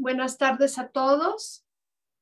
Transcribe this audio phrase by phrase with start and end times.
[0.00, 1.66] Buenas tardes a todos.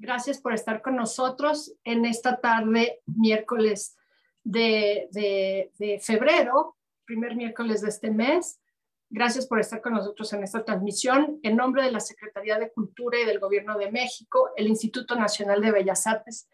[0.00, 3.96] Gracias por estar con nosotros en esta tarde, miércoles
[4.42, 5.70] de,
[6.02, 8.60] febrero, primer miércoles de este mes.
[9.08, 11.38] Gracias por estar con nosotros en esta transmisión.
[11.44, 15.60] En nombre de la Secretaría de Cultura y del Gobierno de México, el Instituto Nacional
[15.60, 16.48] de Bellas Artes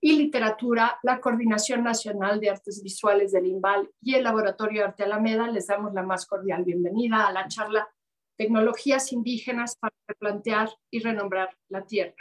[0.00, 5.46] y Literatura, la Coordinación Nacional de Artes Visuales del INVAL y el Laboratorio Arte Alameda,
[5.46, 7.88] les damos la más cordial bienvenida a la charla
[8.36, 12.16] Tecnologías indígenas para replantear y renombrar la tierra.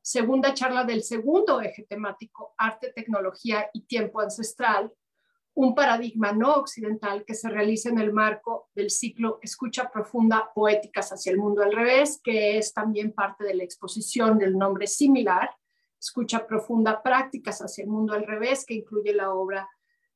[0.00, 4.92] Segunda charla del segundo eje temático, arte, tecnología y tiempo ancestral,
[5.54, 11.12] un paradigma no occidental que se realiza en el marco del ciclo Escucha Profunda, Poéticas
[11.12, 15.50] hacia el Mundo al Revés, que es también parte de la exposición del nombre similar,
[15.98, 19.68] Escucha Profunda, Prácticas hacia el Mundo al Revés, que incluye la obra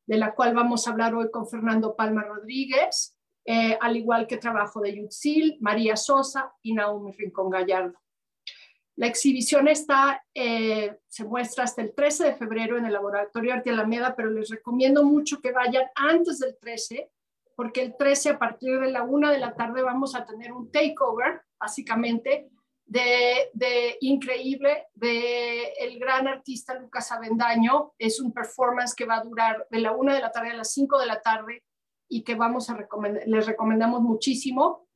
[0.07, 3.18] de la cual vamos a hablar hoy con Fernando Palma Rodríguez,
[3.51, 7.99] eh, al igual que trabajo de Yutzil, María Sosa y Naomi Rincón Gallardo.
[8.97, 13.71] La exhibición está, eh, se muestra hasta el 13 de febrero en el Laboratorio Arte
[13.71, 17.11] Alameda, pero les recomiendo mucho que vayan antes del 13,
[17.57, 20.71] porque el 13 a partir de la una de la tarde vamos a tener un
[20.71, 22.51] takeover, básicamente,
[22.85, 27.95] de, de, increíble de el gran artista Lucas Avendaño.
[27.99, 30.71] Es un performance que va a durar de la una de la tarde a las
[30.71, 31.63] 5 de la tarde
[32.09, 34.89] y que vamos a recomendar, les recomendamos muchísimo.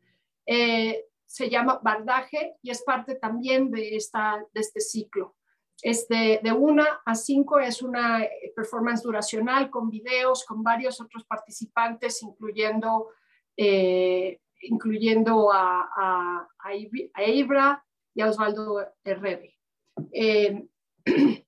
[0.47, 5.37] Eh, se llama Bardaje y es parte también de, esta, de este ciclo.
[5.81, 12.23] Este, de una a cinco es una performance duracional con videos, con varios otros participantes,
[12.23, 13.09] incluyendo,
[13.57, 16.75] eh, incluyendo a, a, a,
[17.29, 19.49] Ibra y a Osvaldo Herrera.
[20.13, 20.69] Eh,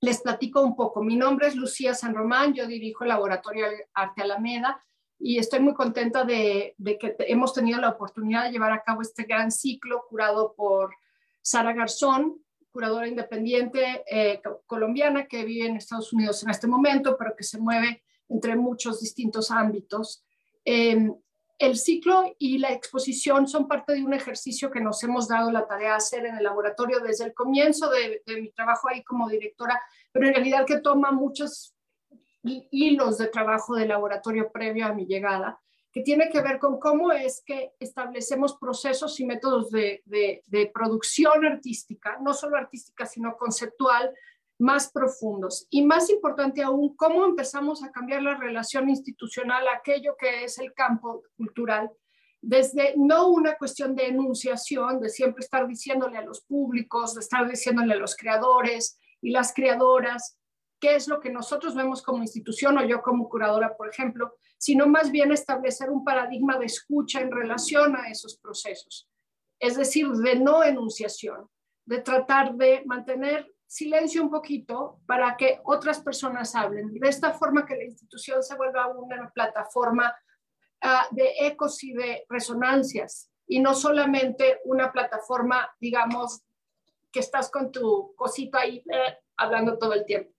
[0.00, 1.02] les platico un poco.
[1.04, 4.82] Mi nombre es Lucía San Román, yo dirijo el Laboratorio Arte Alameda
[5.20, 9.24] y estoy muy contenta de, que hemos tenido la oportunidad de llevar a cabo este
[9.24, 10.94] gran ciclo curado por
[11.42, 17.36] Sara Garzón, curadora independiente eh, colombiana que vive en Estados Unidos en este momento, pero
[17.36, 20.24] que se mueve entre muchos distintos ámbitos.
[20.64, 21.14] Em,
[21.58, 25.66] el ciclo y la exposición son parte de un ejercicio que nos hemos dado la
[25.66, 29.28] tarea de hacer en el laboratorio desde el comienzo de, de mi trabajo ahí como
[29.28, 29.78] directora,
[30.12, 31.74] pero en realidad que toma muchos
[32.42, 35.60] hilos de trabajo de laboratorio previo a mi llegada,
[35.92, 41.44] que tiene que ver con cómo es que establecemos procesos y métodos de, de, producción
[41.44, 44.12] artística, no solo artística, sino conceptual,
[44.58, 45.66] más profundos.
[45.70, 50.58] Y más importante aún, cómo empezamos a cambiar la relación institucional a aquello que es
[50.58, 51.90] el campo cultural,
[52.42, 57.48] desde no una cuestión de enunciación, de siempre estar diciéndole a los públicos, de estar
[57.48, 60.38] diciéndole a los creadores y las creadoras,
[60.80, 64.86] qué es lo que nosotros vemos como institución o yo como curadora, por ejemplo, sino
[64.86, 69.08] más bien establecer un paradigma de escucha en relación a esos procesos.
[69.58, 71.48] Es decir, de no enunciación,
[71.84, 76.92] de tratar de mantener silencio un poquito para que otras personas hablen.
[76.92, 80.14] De esta forma que la institución se vuelva una plataforma
[80.80, 86.42] ah, de ecos y de resonancias y no solamente una plataforma, digamos,
[87.12, 90.32] que estás con tu cosita ahí eh, hablando todo el tiempo.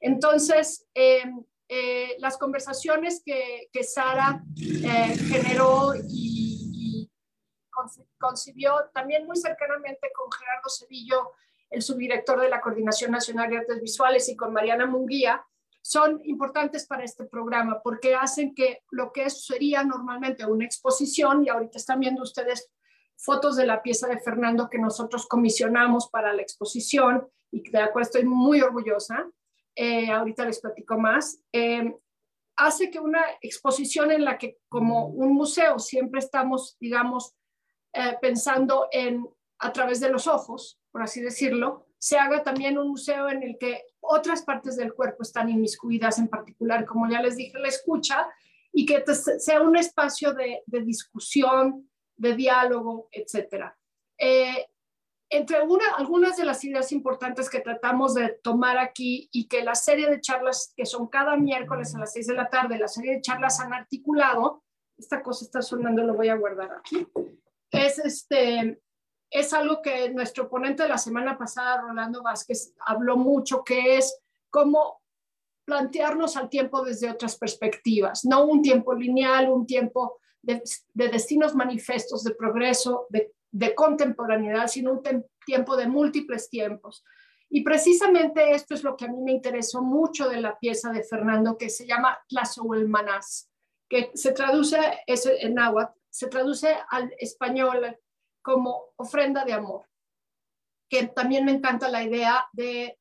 [0.00, 7.10] Entonces, em, eh, las conversaciones que, Sara eh, generó y,
[8.18, 11.32] concibió también muy cercanamente con Gerardo Sevillo,
[11.70, 15.44] el subdirector de la Coordinación Nacional de Artes Visuales, y con Mariana Munguía,
[15.80, 21.50] son importantes para este programa porque hacen que lo que sería normalmente una exposición, y
[21.50, 22.68] ahorita están viendo ustedes
[23.16, 27.90] fotos de la pieza de Fernando que nosotros comisionamos para la exposición y de la
[28.00, 29.28] estoy muy orgullosa,
[29.80, 31.94] eh, ahorita les platico más, eh,
[32.56, 37.36] hace que una exposición en la que como un museo siempre estamos, digamos,
[37.92, 39.24] eh, pensando en
[39.60, 43.56] a través de los ojos, por así decirlo, se haga también un museo en el
[43.56, 48.26] que otras partes del cuerpo están inmiscuidas, en particular, como ya les dije, la escucha,
[48.72, 53.64] y que sea un espacio de, de discusión, de diálogo, etc
[55.30, 59.74] entre una, algunas de las ideas importantes que tratamos de tomar aquí y que la
[59.74, 63.14] serie de charlas que son cada miércoles a las 6 de la tarde, la serie
[63.14, 64.64] de charlas han articulado,
[64.96, 67.06] esta cosa está sonando, lo voy a guardar aquí,
[67.70, 68.80] es, este,
[69.30, 74.18] es algo que nuestro ponente de la semana pasada, Rolando Vázquez, habló mucho, que es
[74.48, 75.02] cómo
[75.66, 80.62] plantearnos al tiempo desde otras perspectivas, no un tiempo lineal, un tiempo de,
[80.94, 85.02] de destinos manifestos, de progreso, de de contemporaneidad, sino un
[85.44, 87.04] tiempo de múltiples tiempos.
[87.50, 91.02] Y precisamente esto es lo que a mí me interesó mucho de la pieza de
[91.02, 92.18] Fernando que se llama
[92.86, 93.50] Manás,
[93.88, 97.98] que se traduce en náhuatl, se traduce al español
[98.42, 99.86] como ofrenda de amor,
[100.90, 102.98] que también me encanta la idea de,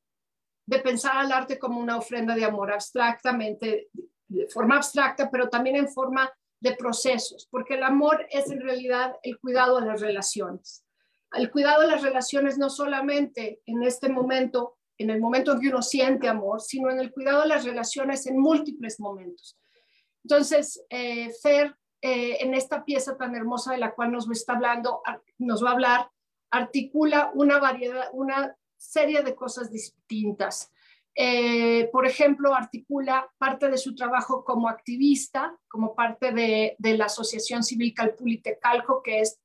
[0.66, 3.90] de pensar al arte como una ofrenda de amor abstractamente,
[4.28, 9.15] de forma abstracta, pero también en forma de procesos, porque el amor es en realidad
[9.24, 10.83] el cuidado de las relaciones.
[11.33, 15.69] El cuidado de las relaciones no solamente en este momento, en el momento en que
[15.69, 19.57] uno siente amor, sino en el cuidado de las relaciones en múltiples momentos.
[20.24, 25.01] Entonces, eh, Fer, eh, en esta pieza tan hermosa de la cual nos está hablando,
[25.38, 26.12] nos va a hablar,
[26.51, 30.71] articula una variedad, una serie de cosas distintas.
[31.19, 37.64] Eh, por ejemplo, articula parte de su trabajo como activista, como parte de, la Asociación
[37.64, 39.42] Civil Calpulitecalco, que es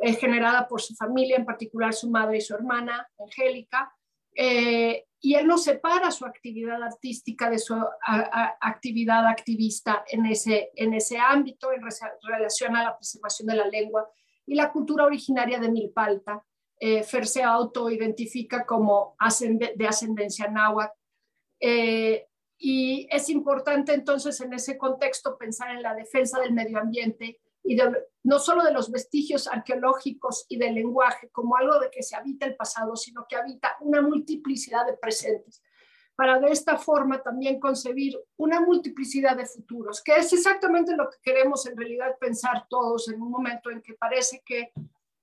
[0.00, 3.94] eh, generada por su familia, en particular su madre y su hermana, Angélica.
[4.34, 7.76] Eh, y él no separa su actividad artística de su
[8.60, 11.82] actividad activista en ese, en ese ámbito en
[12.22, 14.10] relación a la preservación de la lengua
[14.44, 16.44] y la cultura originaria de Milpalta.
[16.80, 19.14] Fer se autoidentifica como
[19.76, 21.01] de ascendencia náhuatl
[21.64, 22.26] eh,
[22.58, 27.76] y es importante entonces en ese contexto pensar en la defensa del medio ambiente y
[28.24, 32.46] no solo de los vestigios arqueológicos y del lenguaje como algo de que se habita
[32.46, 35.62] el pasado, sino que habita una multiplicidad de presentes,
[36.16, 41.18] para de esta forma también concebir una multiplicidad de futuros, que es exactamente lo que
[41.22, 44.72] queremos en realidad pensar todos en un momento en que parece que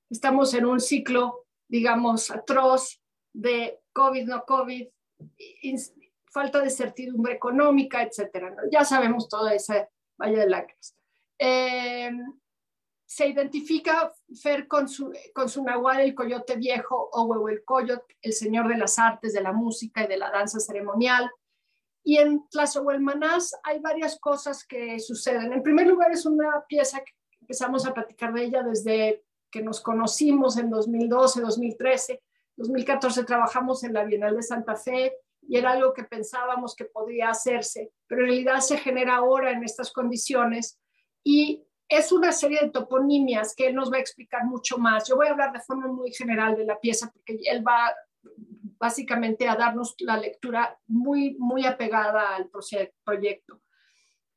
[0.10, 3.02] estamos en un ciclo, digamos, atroz
[3.34, 4.88] de COVID, no COVID,
[6.32, 8.56] falta de certidumbre económica, etcétera.
[8.72, 10.96] Ya sabemos todo ese valle de lágrimas.
[11.38, 12.12] Eh,
[13.06, 18.34] se identifica Fer con su, con su nahual, el coyote viejo, o el coyote, el
[18.34, 21.32] señor de las artes, de la música y de la danza ceremonial.
[22.04, 25.54] Y en Tlazohuelmanás hay varias cosas que suceden.
[25.54, 29.82] En primer lugar, es una pieza que empezamos a platicar de ella desde que nos
[29.82, 32.22] conocimos en 2012, 2013.
[32.58, 35.16] 2014 trabajamos en la Bienal de Santa Fe
[35.50, 39.64] y era algo que pensábamos que podría hacerse, pero en realidad se genera ahora en
[39.64, 40.80] estas condiciones
[41.24, 45.10] y es una serie de toponimias que él nos va a explicar mucho más.
[45.10, 47.92] Yo voy a hablar de forma muy general de la pieza porque él va
[48.78, 52.48] básicamente a darnos la lectura muy, muy apegada al
[53.04, 53.64] proyecto.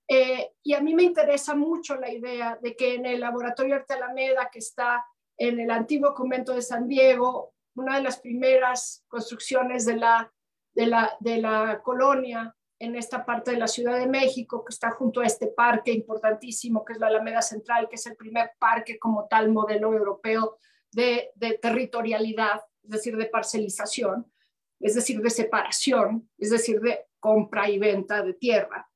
[0.08, 3.93] Eh, y a mí me interesa mucho la idea de que en el Laboratorio Arte
[3.93, 5.05] Alameda, que está
[5.37, 10.32] en el antiguo convento de San Diego, una de las primeras construcciones de la
[10.74, 14.90] de la, de la colonia en esta parte de la Ciudad de México, que está
[14.90, 18.98] junto a este parque importantísimo, que es la Alameda Central, que es el primer parque
[18.98, 20.58] como tal modelo europeo
[20.90, 21.30] de,
[21.60, 24.32] territorialidad, es decir, de parcelización,
[24.80, 28.90] es decir, de separación, es decir, de compra y venta de tierra.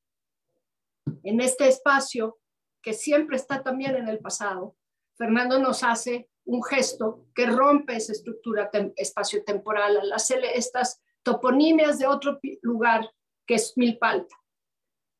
[1.23, 2.39] En este espacio,
[2.81, 4.75] que siempre está también en el pasado,
[5.15, 12.07] Fernando nos hace un gesto que rompe esa estructura espacio-temporal al hacerle estas toponimias de
[12.07, 13.11] otro lugar
[13.45, 14.33] que es Milpalta.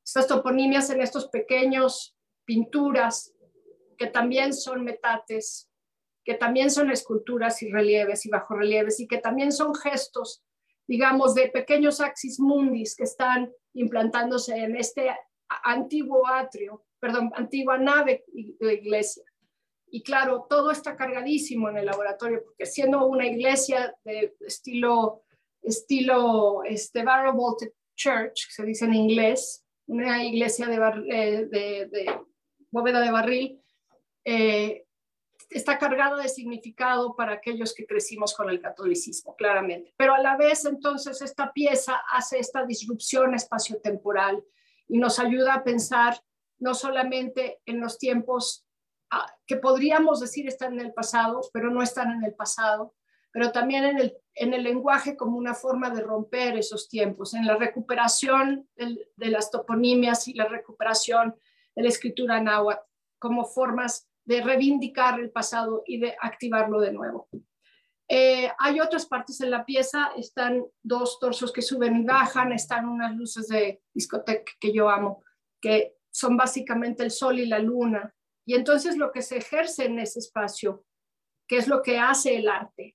[0.05, 2.15] Estas toponimias en estos pequeños
[2.45, 3.33] pinturas
[3.97, 5.69] que también son metates,
[6.23, 10.45] que también son esculturas y relieves y bajorrelieves y que también son gestos,
[10.87, 15.13] digamos, de pequeños axis mundis que están implantándose en este
[15.65, 19.25] antiguo atrio, perdón, antigua nave de iglesia.
[19.89, 25.25] Y claro, todo está cargadísimo en el laboratorio, porque siendo una iglesia de estilo
[25.67, 27.57] estilo este, Barrow
[27.95, 30.75] Church, que se dice en inglés, una iglesia de,
[31.09, 32.19] eh, de,
[32.71, 33.61] bóveda de barril,
[34.25, 34.85] eh,
[35.49, 39.93] está cargada de significado para aquellos que crecimos con el catolicismo, claramente.
[39.97, 44.43] Pero a la vez, entonces, esta pieza hace esta disrupción espaciotemporal
[44.87, 46.19] y nos ayuda a pensar
[46.59, 48.65] no solamente en los tiempos
[49.11, 52.95] ah, que podríamos decir están en el pasado, pero no están en el pasado,
[53.31, 57.45] pero también en el, en el lenguaje como una forma de romper esos tiempos, en
[57.45, 61.35] la recuperación de las toponimias y la recuperación
[61.75, 62.81] de la escritura náhuatl
[63.19, 67.29] como formas de reivindicar el pasado y de activarlo de nuevo.
[68.09, 72.87] Eh, hay otras partes en la pieza, están dos torsos que suben y bajan, están
[72.87, 75.23] unas luces de discoteca que yo amo,
[75.61, 78.13] que son básicamente el sol y la luna.
[78.45, 80.85] Y entonces lo que se ejerce en ese espacio,
[81.47, 82.93] que es lo que hace el arte,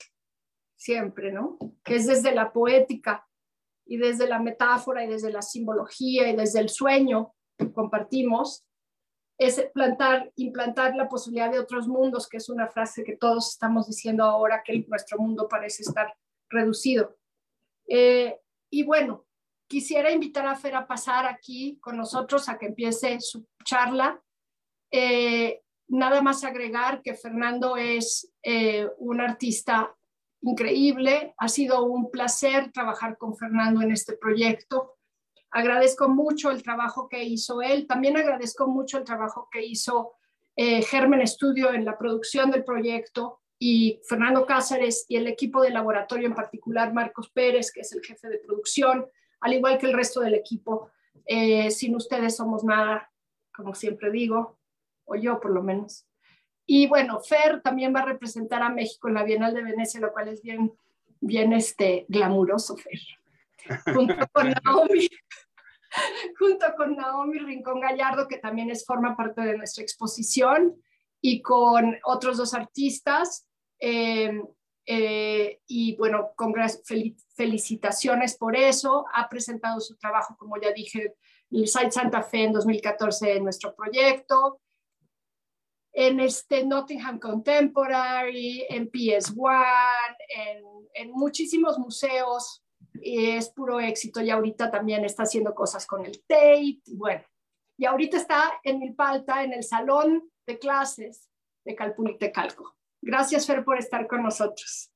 [0.83, 1.59] siempre, ¿no?
[1.85, 3.29] Que es desde la poética
[3.87, 8.65] y desde la metáfora y desde la simbología y desde el sueño que compartimos,
[9.39, 13.87] es plantar, implantar la posibilidad de otros mundos, que es una frase que todos estamos
[13.87, 16.15] diciendo ahora que nuestro mundo parece estar
[16.49, 17.17] reducido.
[17.89, 18.39] Eh,
[18.71, 19.25] y bueno,
[19.69, 24.23] quisiera invitar a Fer a pasar aquí con nosotros a que empiece su charla.
[24.91, 29.95] Eh, nada más agregar que Fernando es eh, un artista
[30.43, 31.35] increíble.
[31.39, 34.97] Ha sido un placer trabajar con Fernando en este proyecto.
[35.51, 37.87] Agradezco mucho el trabajo que hizo él.
[37.87, 40.13] También agradezco mucho el trabajo que hizo
[40.57, 45.71] eh, Germen Studio en la producción del proyecto y Fernando Cáceres y el equipo de
[45.71, 49.07] laboratorio, en particular Marcos Pérez, que es el jefe de producción,
[49.41, 50.91] al igual que el resto del equipo.
[51.27, 53.11] Eh, sin ustedes somos nada,
[53.55, 54.59] como siempre digo,
[55.05, 56.07] o yo por lo menos.
[56.67, 60.13] Y bueno, Fer también va a representar a México en la Bienal de Venecia, lo
[60.13, 60.73] cual es bien,
[61.21, 63.01] bien este, glamuroso, Fer.
[63.95, 65.09] Junto con Naomi,
[66.39, 70.75] junto con Naomi Rincón Gallardo, que también es, forma parte de nuestra exposición,
[71.21, 73.47] y con otros dos artistas.
[73.79, 74.43] Eh,
[74.85, 76.55] eh, y bueno, con
[77.35, 79.07] felicitaciones por eso.
[79.15, 81.15] Ha presentado su trabajo, como ya dije,
[81.51, 84.61] el Site Santa Fe en 2014 en nuestro proyecto.
[85.93, 89.65] En este Nottingham Contemporary, en PS1,
[90.29, 92.65] en, en muchísimos museos.
[92.95, 96.61] Y es puro éxito y ahorita también está haciendo cosas con el Tate.
[96.61, 97.25] Y bueno,
[97.77, 101.29] y ahorita está en Milpalta, en el salón de clases
[101.65, 102.77] de Calpulitecalco.
[103.01, 104.92] Gracias, Fer, por estar con nosotros.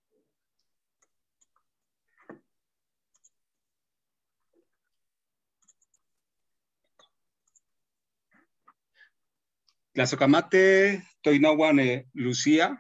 [9.97, 12.79] Tlazocamate, Toinahuane, Lucía,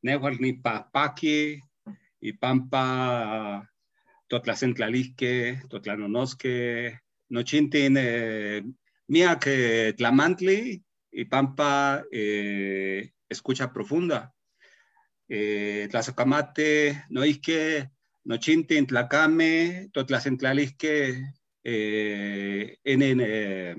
[0.00, 1.60] Nehualni Papaki,
[2.18, 3.70] y Pampa,
[4.26, 8.62] Totlacentlalisque, Totlanonosque, Nochintin, eh,
[9.38, 10.82] que Tlamantli,
[11.12, 14.32] y Pampa, eh, Escucha Profunda
[15.28, 17.90] eh, Tlazocamate, Noisque,
[18.24, 23.76] Nochintin, Tlacame, Totlacentlalisque, eh, en eh,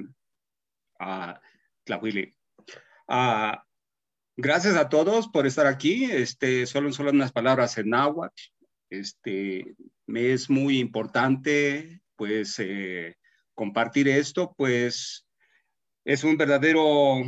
[1.00, 1.42] a
[1.84, 2.41] Tlahuili.
[3.08, 3.64] Ah,
[4.38, 6.06] gracias a todos por estar aquí.
[6.06, 8.42] Este, solo, solo unas palabras en náhuatl.
[8.90, 13.16] Este, me es muy importante, pues, eh,
[13.54, 15.26] compartir esto, pues,
[16.04, 17.22] es un verdadero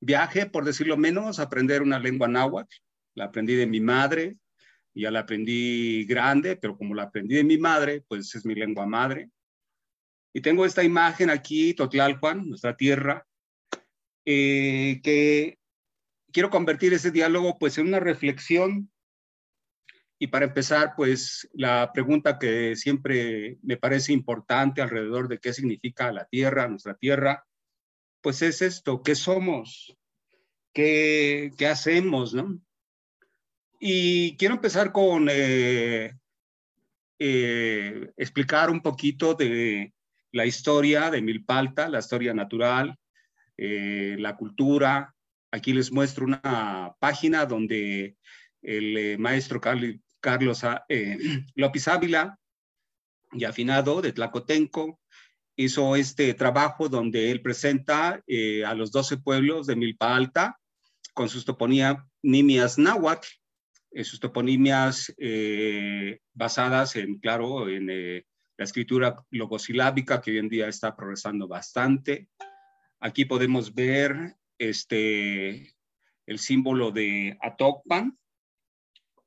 [0.00, 2.76] viaje, por decirlo menos, aprender una lengua náhuatl
[3.16, 4.36] la aprendí de mi madre,
[4.94, 8.86] ya la aprendí grande, pero como la aprendí de mi madre, pues es mi lengua
[8.86, 9.30] madre.
[10.32, 13.26] Y tengo esta imagen aquí, Totlalpan, nuestra tierra,
[14.26, 15.58] eh, que
[16.32, 18.90] quiero convertir ese diálogo pues en una reflexión.
[20.18, 26.12] Y para empezar, pues la pregunta que siempre me parece importante alrededor de qué significa
[26.12, 27.46] la tierra, nuestra tierra,
[28.20, 29.96] pues es esto, ¿qué somos?
[30.72, 32.34] ¿Qué, qué hacemos?
[32.34, 32.60] ¿no?
[33.78, 36.12] Y quiero empezar con eh,
[37.18, 39.92] eh, explicar un poquito de
[40.32, 42.98] la historia de Milpalta, la historia natural,
[43.58, 45.14] eh, la cultura.
[45.50, 48.16] Aquí les muestro una página donde
[48.62, 50.62] el maestro Carlos
[51.54, 52.38] López Ávila
[53.32, 55.00] y afinado de Tlacotenco
[55.56, 58.22] hizo este trabajo donde él presenta
[58.66, 60.58] a los 12 pueblos de Milpa Alta
[61.14, 63.28] con sus toponías náhuatl
[64.04, 70.68] sus toponimias eh, basadas en, claro, en eh, la escritura logosilábica que hoy en día
[70.68, 72.28] está progresando bastante.
[73.06, 75.72] Aquí podemos ver este,
[76.26, 78.18] el símbolo de Atokpan,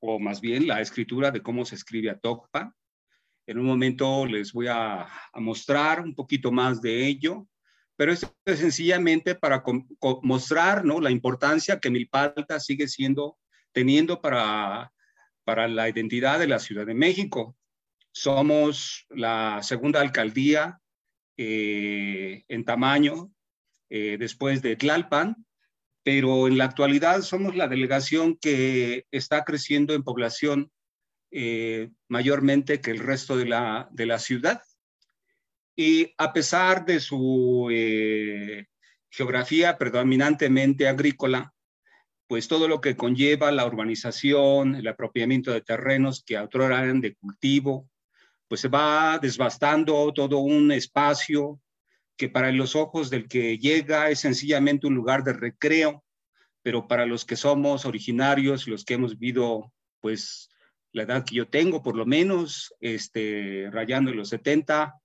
[0.01, 2.73] o más bien la escritura de cómo se escribe Atokpan.
[3.47, 7.47] En un momento les voy a, mostrar un poquito más de ello,
[7.95, 9.63] pero esto es sencillamente para
[10.23, 10.99] mostrar ¿no?
[10.99, 13.37] la importancia que Milpalta sigue siendo
[13.71, 14.91] teniendo para,
[15.45, 17.55] para la identidad de la Ciudad de México.
[18.11, 20.81] Somos la segunda alcaldía
[21.37, 23.31] eh, en tamaño
[23.89, 25.45] eh, después de Tlalpan,
[26.03, 30.71] pero en la actualidad somos la delegación que está creciendo en población
[31.31, 34.61] eh, mayormente que el resto de la, de la ciudad.
[35.75, 37.69] Y a pesar de su
[39.09, 41.53] geografía predominantemente agrícola,
[42.29, 47.15] pues todo lo que conlleva la urbanización, el apropiamiento de terrenos que otro eran de
[47.15, 47.89] cultivo,
[48.47, 51.59] pues se va desbastando todo un espacio
[52.19, 56.03] que para los ojos del que llega es sencillamente un lugar de recreo,
[56.61, 59.71] pero para los que somos originarios, los que hemos vivido,
[60.01, 60.49] pues
[60.91, 64.95] la edad que yo tengo, por lo menos, este, rayando los 70,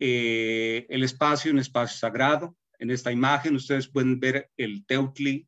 [0.00, 2.56] eh, el espacio, un espacio sagrado.
[2.78, 5.46] En esta imagen ustedes pueden ver el Teutli,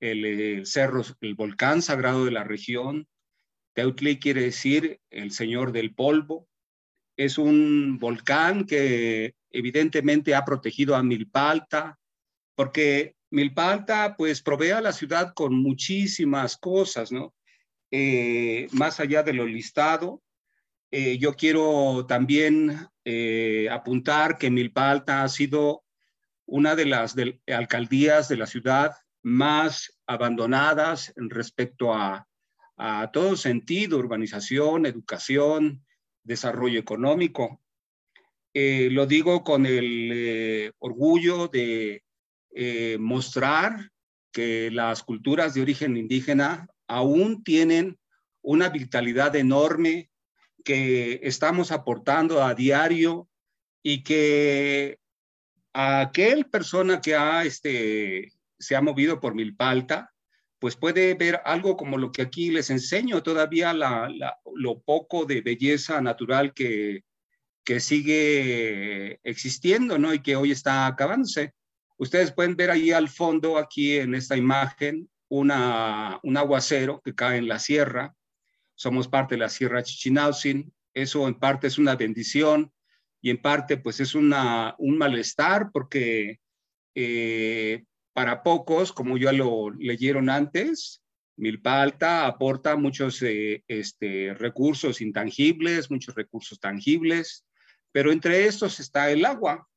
[0.00, 3.06] el, cerro, el volcán sagrado de la región.
[3.74, 6.48] Teutli quiere decir el señor del polvo.
[7.16, 11.98] Es un volcán que evidentemente ha protegido a Milpalta,
[12.54, 17.34] porque Milpa Alta pues provee a la ciudad con muchísimas cosas, ¿no?
[17.90, 20.22] Eh, más allá de lo listado,
[20.90, 25.82] eh, yo quiero también eh, apuntar que Milpa Alta ha sido
[26.44, 27.14] una de las
[27.46, 32.28] alcaldías de la ciudad más abandonadas respecto a,
[32.76, 35.82] a todo sentido, urbanización, educación,
[36.22, 37.61] desarrollo económico.
[38.54, 42.02] Lo digo con el orgullo de
[42.98, 43.90] mostrar
[44.32, 47.98] que las culturas de origen indígena aún tienen
[48.42, 50.10] una vitalidad enorme
[50.64, 53.28] que estamos aportando a diario
[53.82, 54.98] y que
[55.72, 60.12] aquel persona que ha, este, se ha movido por Milpalta,
[60.58, 66.00] pues puede ver algo como lo que aquí les enseño, todavía lo poco de belleza
[66.00, 67.02] natural que,
[67.64, 70.12] que sigue existiendo, ¿no?
[70.12, 71.54] Y que hoy está acabándose.
[71.96, 77.38] Ustedes pueden ver ahí al fondo, aquí en esta imagen, una, un aguacero que cae
[77.38, 78.14] en la sierra.
[78.74, 80.72] Somos parte de la Sierra Chichinautzin.
[80.94, 82.72] Eso en parte es una bendición
[83.20, 86.40] y en parte pues es una, un malestar porque
[86.94, 91.02] eh, para pocos, como ya lo leyeron antes,
[91.36, 97.46] Milpa Alta aporta muchos eh, este, recursos intangibles, muchos recursos tangibles,
[97.92, 99.68] pero entre estos está el agua.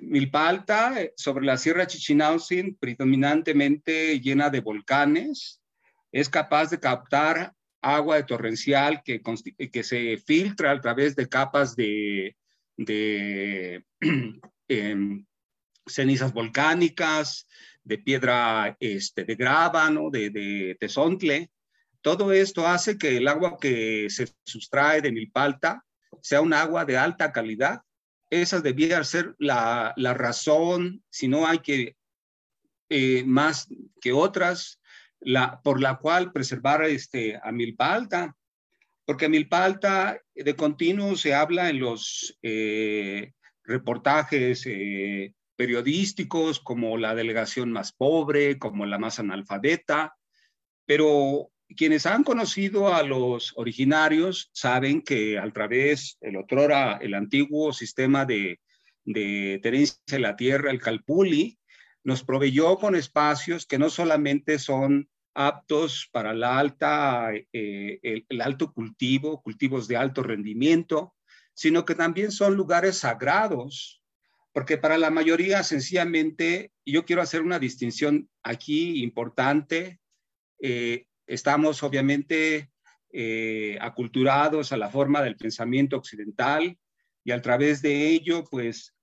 [0.00, 5.60] Milpa Alta, eh, sobre la Sierra Chichinautzin, predominantemente llena de volcanes,
[6.12, 9.20] es capaz de captar agua de torrencial que,
[9.70, 12.36] que se filtra a través de capas de,
[14.68, 15.26] em,
[15.86, 17.46] cenizas volcánicas,
[17.82, 20.10] de piedra este, de grava, ¿no?
[20.10, 21.50] de, de tesontle.
[22.02, 25.84] Todo esto hace que el agua que se sustrae de Milpalta
[26.22, 27.82] sea un agua de alta calidad
[28.30, 31.96] esa debía ser la, razón, si no hay que
[32.90, 33.68] eh, más
[34.00, 34.80] que otras,
[35.20, 38.36] la, por la cual preservar este, a Milpa Alta,
[39.04, 43.32] porque Milpa Alta de continuo se habla en los eh,
[43.64, 50.14] reportajes eh, periodísticos como la delegación más pobre, como la más analfabeta,
[50.86, 57.72] pero quienes han conocido a los originarios saben que a través del otrora, el antiguo
[57.72, 58.60] sistema de,
[59.04, 61.58] de tenencia de la tierra, el Calpuli,
[62.04, 68.72] nos proveyó con espacios que no solamente son aptos para la alta, eh, el, alto
[68.72, 71.14] cultivo, cultivos de alto rendimiento,
[71.54, 74.02] sino que también son lugares sagrados,
[74.52, 80.00] porque para la mayoría sencillamente, yo quiero hacer una distinción aquí importante,
[80.60, 82.70] eh, Estamos obviamente
[83.12, 86.78] eh, aculturados a la forma del pensamiento occidental
[87.22, 88.94] y a través de ello, pues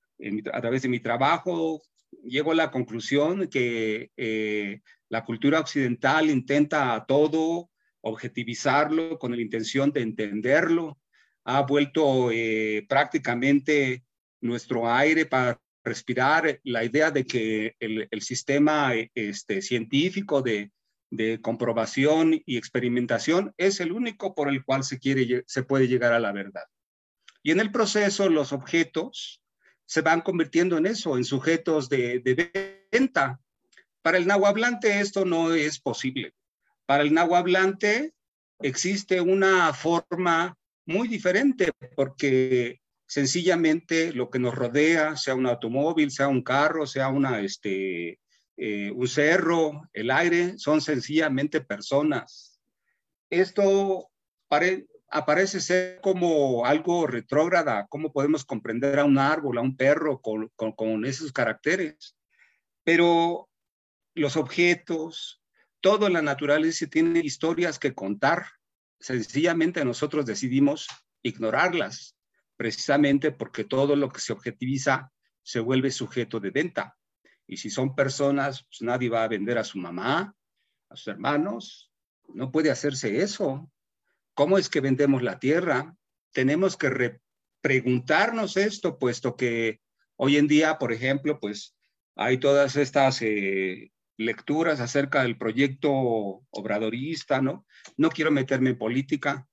[0.51, 1.83] a través de mi trabajo,
[2.23, 7.69] llego a la conclusión que eh, la cultura occidental intenta a todo
[8.01, 10.99] objetivizarlo con la intención de entenderlo,
[11.43, 14.03] ha vuelto eh, prácticamente
[14.41, 20.71] nuestro aire para respirar la idea de que el, el sistema este, científico de
[21.15, 26.13] de comprobación y experimentación es el único por el cual se, quiere, se puede llegar
[26.13, 26.63] a la verdad.
[27.43, 29.41] Y en el proceso los objetos
[29.85, 32.21] se van convirtiendo en eso, en sujetos de,
[32.91, 33.39] venta.
[34.01, 36.33] Para el nahuablante esto no es posible.
[36.85, 38.13] Para el nahuablante
[38.59, 46.27] existe una forma muy diferente porque sencillamente lo que nos rodea, sea un automóvil, sea
[46.27, 48.19] un carro, sea una, este,
[48.57, 52.61] eh, un cerro, el aire, son sencillamente personas.
[53.29, 54.09] Esto
[55.09, 60.49] aparece ser como algo retrógrada, cómo podemos comprender a un árbol, a un perro con,
[60.55, 62.17] con esos caracteres.
[62.83, 63.49] Pero
[64.13, 65.41] los objetos,
[65.81, 68.45] todo en la naturaleza tiene historias que contar.
[68.99, 70.87] Sencillamente nosotros decidimos
[71.21, 72.15] ignorarlas,
[72.55, 75.11] precisamente porque todo lo que se objetiviza
[75.43, 76.94] se vuelve sujeto de venta.
[77.47, 80.35] Y si son personas, pues nadie va a vender a su mamá,
[80.89, 81.91] a sus hermanos.
[82.33, 83.69] No puede hacerse eso.
[84.33, 85.95] ¿Cómo es que vendemos la tierra?
[86.31, 87.19] Tenemos que
[87.61, 89.79] preguntarnos esto, puesto que
[90.17, 91.75] hoy en día, por ejemplo, pues
[92.15, 95.91] hay todas estas eh, lecturas acerca del proyecto
[96.49, 97.65] obradorista, ¿no?
[97.97, 99.47] No quiero meterme en política,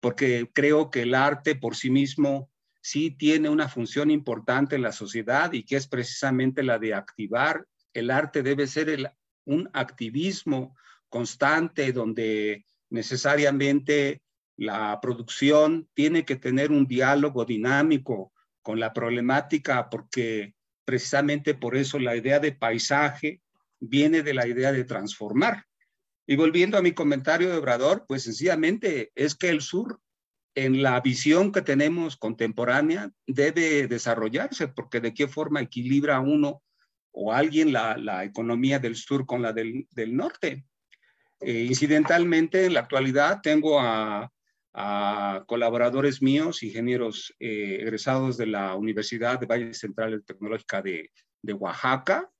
[0.00, 2.50] porque creo que el arte por sí mismo
[2.80, 7.66] sí tiene una función importante en la sociedad y que es precisamente la de activar.
[7.92, 9.14] El arte debe ser
[9.44, 10.76] un activismo
[11.08, 14.22] constante donde necesariamente
[14.56, 21.98] la producción tiene que tener un diálogo dinámico con la problemática porque precisamente por eso
[21.98, 23.42] la idea de paisaje
[23.78, 25.64] viene de la idea de transformar.
[26.26, 30.00] Y volviendo a mi comentario de Obrador, pues sencillamente es que el sur,
[30.54, 36.62] en la visión que tenemos contemporánea, debe desarrollarse, porque de qué forma equilibra uno
[37.12, 40.64] o alguien la, economía del sur con la del, norte.
[41.40, 44.30] Eh, incidentalmente, en la actualidad tengo a,
[45.46, 51.10] colaboradores míos, ingenieros eh, egresados de la Universidad de Valle Central Tecnológica de,
[51.42, 52.30] de Oaxaca,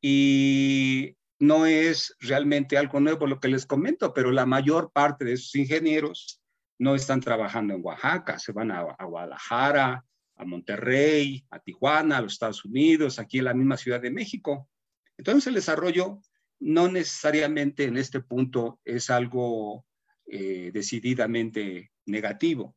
[0.00, 5.32] y no es realmente algo nuevo lo que les comento, pero la mayor parte de
[5.32, 6.40] esos ingenieros
[6.78, 10.04] no están trabajando en Oaxaca, se van a, Guadalajara,
[10.36, 14.68] a Monterrey, a Tijuana, a los Estados Unidos, aquí en la misma Ciudad de México.
[15.16, 16.20] Entonces el desarrollo
[16.58, 19.84] no necesariamente en este punto es algo
[20.26, 22.76] eh, decididamente negativo.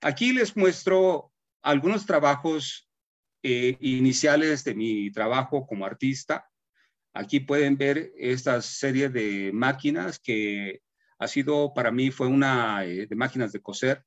[0.00, 2.88] Aquí les muestro algunos trabajos
[3.42, 6.48] eh, iniciales de mi trabajo como artista.
[7.12, 10.82] Aquí pueden ver esta serie de máquinas que
[11.18, 14.04] ha sido para mí, fue una eh, de máquinas de coser,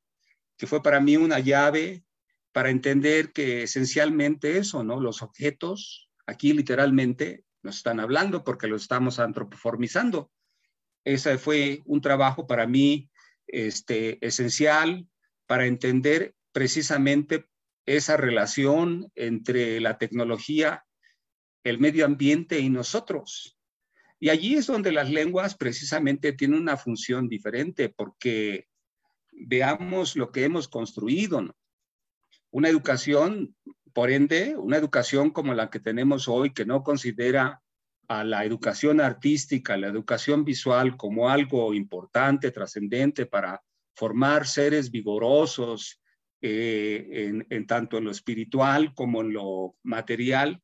[0.57, 2.03] que fue para mí una llave
[2.51, 4.99] para entender que esencialmente eso, ¿no?
[4.99, 10.31] Los objetos, aquí literalmente nos están hablando porque los estamos antropoformizando.
[11.03, 13.09] Ese fue un trabajo para mí
[13.47, 15.07] este, esencial
[15.45, 17.45] para entender precisamente
[17.85, 20.85] esa relación entre la tecnología,
[21.63, 23.58] el medio ambiente y nosotros.
[24.19, 28.67] Y allí es donde las lenguas precisamente tienen una función diferente, porque
[29.32, 31.55] veamos lo que hemos construido.
[32.51, 33.55] Una educación,
[33.93, 37.62] por ende, una educación como la que tenemos hoy, que no considera
[38.10, 43.62] a la educación artística, la educación visual como algo importante, trascendente para
[43.95, 46.01] formar seres vigorosos,
[46.41, 50.62] eh, en, tanto en lo espiritual como en lo material.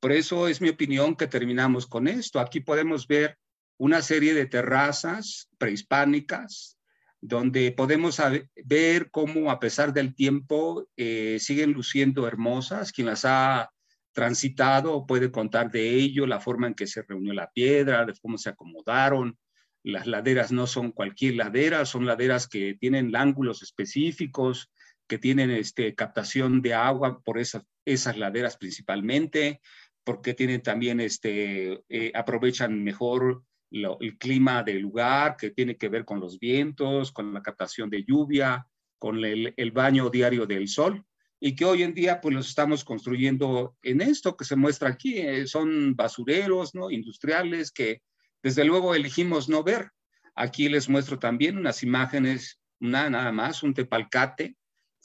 [0.00, 2.40] Por eso es mi opinión que terminamos con esto.
[2.40, 3.38] Aquí podemos ver
[3.78, 6.76] una serie de terrazas prehispánicas
[7.20, 8.20] donde podemos
[8.64, 12.92] ver cómo a pesar del tiempo eh, siguen luciendo hermosas.
[12.92, 13.70] Quien las ha
[14.12, 18.38] transitado puede contar de ello, la forma en que se reunió la piedra, de cómo
[18.38, 19.38] se acomodaron.
[19.82, 24.70] Las laderas no son cualquier ladera, son laderas que tienen ángulos específicos,
[25.06, 29.60] que tienen este, captación de agua por esas, esas laderas principalmente,
[30.06, 33.42] porque tienen también, este, eh, aprovechan mejor
[33.72, 38.04] el clima del lugar, que tiene que ver con los vientos, con la captación de
[38.04, 38.64] lluvia,
[39.00, 41.04] con el, baño diario del sol,
[41.40, 45.18] y que hoy en día pues los estamos construyendo en esto que se muestra aquí.
[45.18, 46.88] Eh, son basureros ¿no?
[46.88, 48.00] industriales que
[48.40, 49.90] desde luego elegimos no ver.
[50.36, 54.54] Aquí les muestro también unas imágenes, una, nada más, un tepalcate,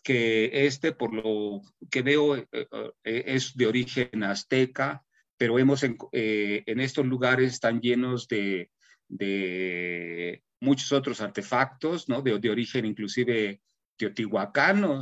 [0.03, 5.03] que este, por lo que veo, eh, eh, es de origen azteca,
[5.37, 8.71] pero hemos en, eh, en estos lugares están llenos de,
[9.07, 12.21] de, muchos otros artefactos, ¿no?
[12.21, 13.61] De, de origen inclusive
[13.97, 15.01] teotihuacano,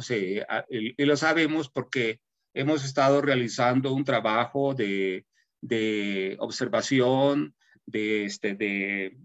[0.70, 2.20] y, lo sabemos porque
[2.54, 5.26] hemos estado realizando un trabajo de,
[5.62, 9.18] de observación, de, este, de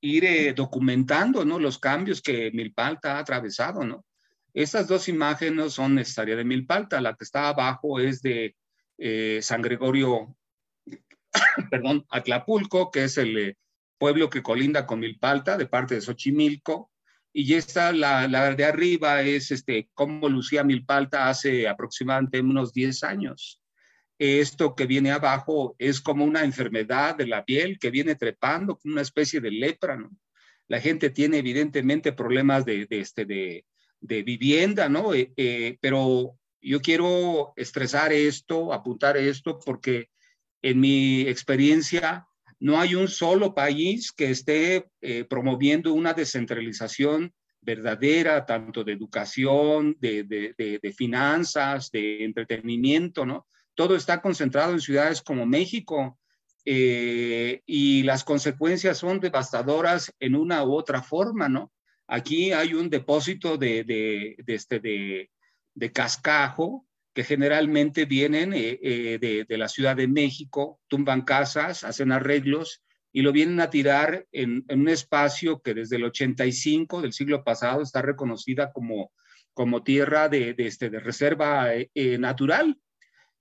[0.00, 1.58] ir documentando ¿no?
[1.58, 3.84] los cambios que Milpalta ha atravesado.
[3.84, 4.04] ¿no?
[4.58, 7.00] Estas dos imágenes son necesarias de Milpalta.
[7.00, 8.56] La que está abajo es de
[8.98, 10.36] eh, San Gregorio,
[11.70, 13.56] perdón, Atlapulco, que es el eh,
[13.98, 16.90] pueblo que colinda con Milpalta, de parte de Xochimilco.
[17.32, 23.62] Y esta, la, de arriba, es este, cómo lucía Milpalta hace aproximadamente unos 10 años.
[24.18, 28.94] Esto que viene abajo es como una enfermedad de la piel que viene trepando, como
[28.94, 29.96] una especie de lepra.
[30.66, 33.64] La gente tiene evidentemente problemas de este, de,
[34.00, 35.14] de vivienda, ¿no?
[35.14, 40.10] Eh, eh, pero yo quiero estresar esto, apuntar esto, porque
[40.62, 42.26] en mi experiencia
[42.60, 49.96] no hay un solo país que esté eh, promoviendo una descentralización verdadera, tanto de educación,
[50.00, 53.46] de, de, finanzas, de entretenimiento, ¿no?
[53.74, 56.18] Todo está concentrado en ciudades como México
[56.64, 61.72] y las consecuencias son devastadoras en una u otra forma, ¿no?
[62.08, 69.58] Aquí hay un depósito de, de, este, de, cascajo que generalmente vienen eh, eh, de,
[69.58, 74.88] la Ciudad de México, tumban casas, hacen arreglos y lo vienen a tirar en, un
[74.88, 79.12] espacio que desde el 85 del siglo pasado está reconocida como,
[79.52, 82.78] como tierra de, este, de reserva eh, natural.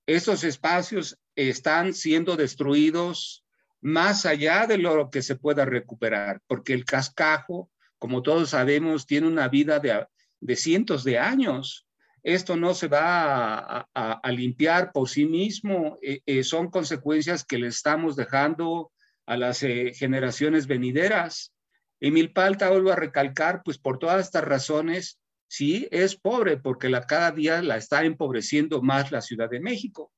[0.06, 3.46] Esos espacios están siendo destruidos
[3.80, 9.28] más allá de lo que se pueda recuperar, porque el cascajo como todos sabemos, tiene
[9.28, 11.88] una vida de, cientos de años.
[12.24, 17.68] esto no se va a, limpiar por sí mismo, eh, eh, son consecuencias que le
[17.68, 18.92] estamos dejando
[19.26, 21.54] a las eh, generaciones venideras.
[22.00, 27.32] Y Milpalta, vuelvo a recalcar, pues por todas estas razones, sí es pobre, porque cada
[27.32, 30.12] día la está empobreciendo más la Ciudad de México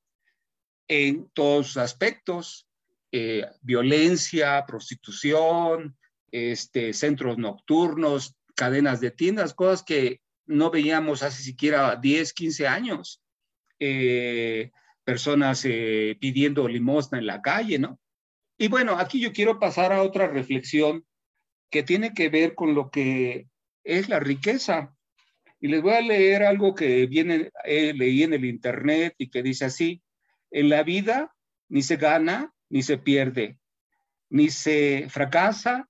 [0.87, 2.67] en todos sus aspectos,
[3.61, 5.98] violencia, prostitución,
[6.31, 13.21] este, centros nocturnos, cadenas de tiendas, cosas que no veíamos hace siquiera 10, 15 años.
[13.79, 14.71] Eh,
[15.03, 17.99] personas eh, pidiendo limosna en la calle, ¿no?
[18.57, 21.05] Y bueno, aquí yo quiero pasar a otra reflexión
[21.71, 23.47] que tiene que ver con lo que
[23.83, 24.93] es la riqueza.
[25.59, 29.65] Y les voy a leer algo que viene, leí en el internet y que dice
[29.65, 30.03] así,
[30.51, 31.33] en la vida
[31.69, 33.57] ni se gana ni se pierde,
[34.29, 35.88] ni se fracasa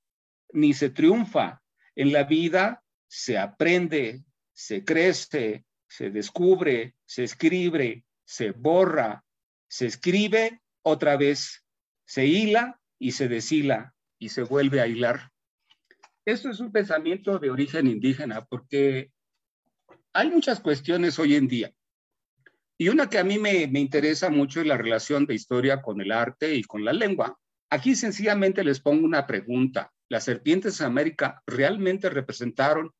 [0.53, 1.61] ni se triunfa,
[1.95, 9.23] en la vida se aprende, se crece, se descubre, se escribe, se borra,
[9.67, 11.65] se escribe otra vez,
[12.05, 15.31] se hila y se deshila y se vuelve a hilar.
[16.25, 19.11] Esto es un pensamiento de origen indígena porque
[20.13, 21.73] hay muchas cuestiones hoy en día.
[22.77, 25.99] Y una que a mí me, me interesa mucho es la relación de historia con
[26.01, 27.37] el arte y con la lengua.
[27.69, 32.91] Aquí sencillamente les pongo una pregunta las serpientes en América realmente representaron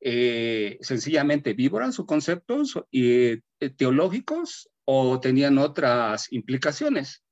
[0.00, 3.40] eh, sencillamente víboras o conceptos eh,
[3.76, 7.24] teológicos o tenían otras implicaciones.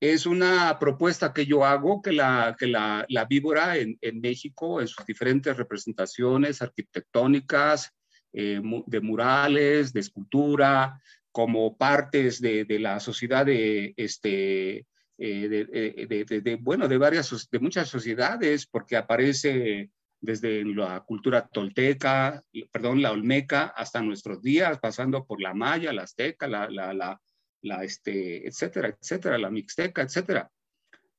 [0.00, 5.04] Es una propuesta que yo hago que la, que la, víbora en, México, en sus
[5.06, 7.92] diferentes representaciones arquitectónicas,
[8.32, 11.00] eh, de murales, de escultura,
[11.32, 14.86] como partes de, de la sociedad de, este,
[15.18, 21.46] eh, eh, de, de, bueno, de varias, de muchas sociedades, porque aparece desde la cultura
[21.46, 26.92] tolteca, perdón, la olmeca, hasta nuestros días, pasando por la maya, la azteca, la, la,
[26.92, 27.20] la,
[27.62, 30.50] la este, etcétera, etcétera, la mixteca, etcétera.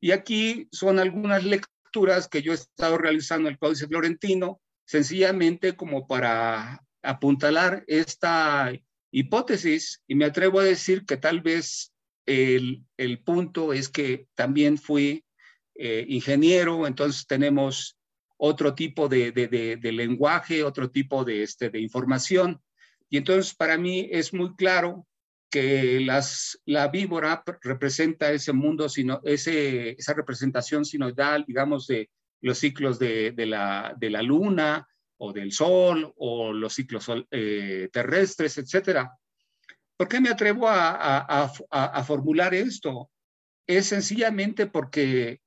[0.02, 5.76] Y aquí son algunas lecturas que yo he estado realizando en el Códice Florentino, sencillamente
[5.76, 8.72] como para apuntalar esta
[9.12, 11.94] hipótesis, y me atrevo a decir que tal vez
[12.30, 15.26] el, punto es que también fui
[15.76, 17.98] eh, ingeniero, entonces tenemos
[18.38, 22.62] otro tipo de, lenguaje, otro tipo de, este, de información.
[23.10, 25.08] Y entonces para mí es muy claro
[25.50, 32.10] que las, la víbora representa ese mundo, sino, ese, esa representación sinodal, digamos, de
[32.42, 34.88] los ciclos de, la, de la luna
[35.18, 39.12] o del sol o los ciclos eh, terrestres, etcétera.
[40.00, 43.12] ¿Por qué me atrevo a, formular esto?
[43.68, 45.42] Es sencillamente porque,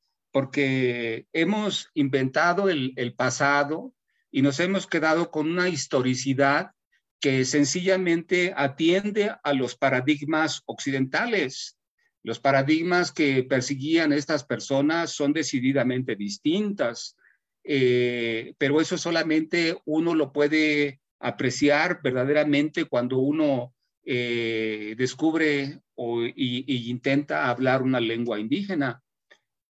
[1.32, 3.94] hemos inventado el, pasado
[4.30, 6.72] y nos hemos quedado con una historicidad
[7.18, 11.78] que sencillamente atiende a los paradigmas occidentales.
[12.22, 17.16] Los paradigmas que perseguían estas personas son decididamente distintas,
[17.64, 23.72] eh, pero eso solamente uno lo puede apreciar verdaderamente cuando uno
[24.04, 29.00] eh, descubre o, y, intenta hablar una lengua indígena.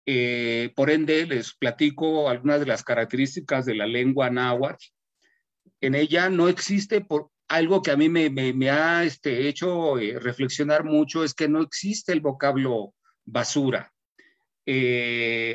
[0.07, 4.85] Eh, por ende, les platico algunas de las características de la lengua náhuatl.
[5.81, 10.85] En ella no existe por, algo que a mí me, ha este, hecho eh, reflexionar
[10.85, 13.93] mucho, es que no existe el vocablo basura.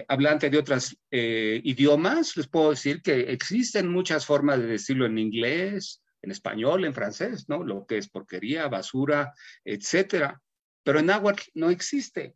[0.07, 6.01] hablante de otros idiomas, les puedo decir que existen muchas formas de decirlo en inglés,
[6.27, 7.63] en español, en francés, ¿no?
[7.63, 10.41] Lo que es porquería, basura, etcétera.
[10.83, 12.35] Pero en náhuatl no existe.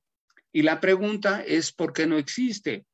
[0.53, 2.85] Y la pregunta es, ¿por qué no existe?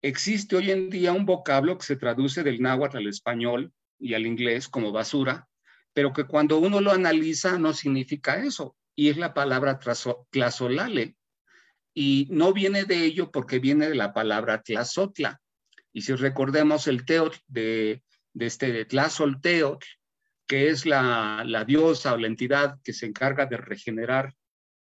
[0.00, 4.26] Existe hoy en día un vocablo que se traduce del náhuatl al español y al
[4.26, 5.46] inglés como basura,
[5.92, 8.74] pero que cuando uno lo analiza no significa eso.
[8.96, 9.78] Y es la palabra
[10.30, 11.16] tlazolale.
[11.94, 15.40] Y no viene de ello porque viene de la palabra tlazotla.
[15.92, 19.86] Y si recordemos el teotl de, de este de tlazolteotl,
[20.48, 24.34] que es la, diosa o la entidad que se encarga de regenerar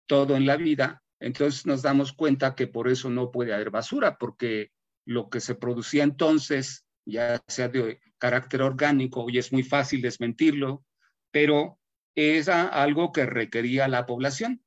[0.07, 4.17] todo en la vida, entonces nos damos cuenta que por eso no puede haber basura,
[4.17, 4.71] porque
[5.05, 10.85] lo que se producía entonces, ya sea de carácter orgánico, y es muy fácil desmentirlo,
[11.31, 11.77] pero
[12.15, 14.63] es algo que requería la población.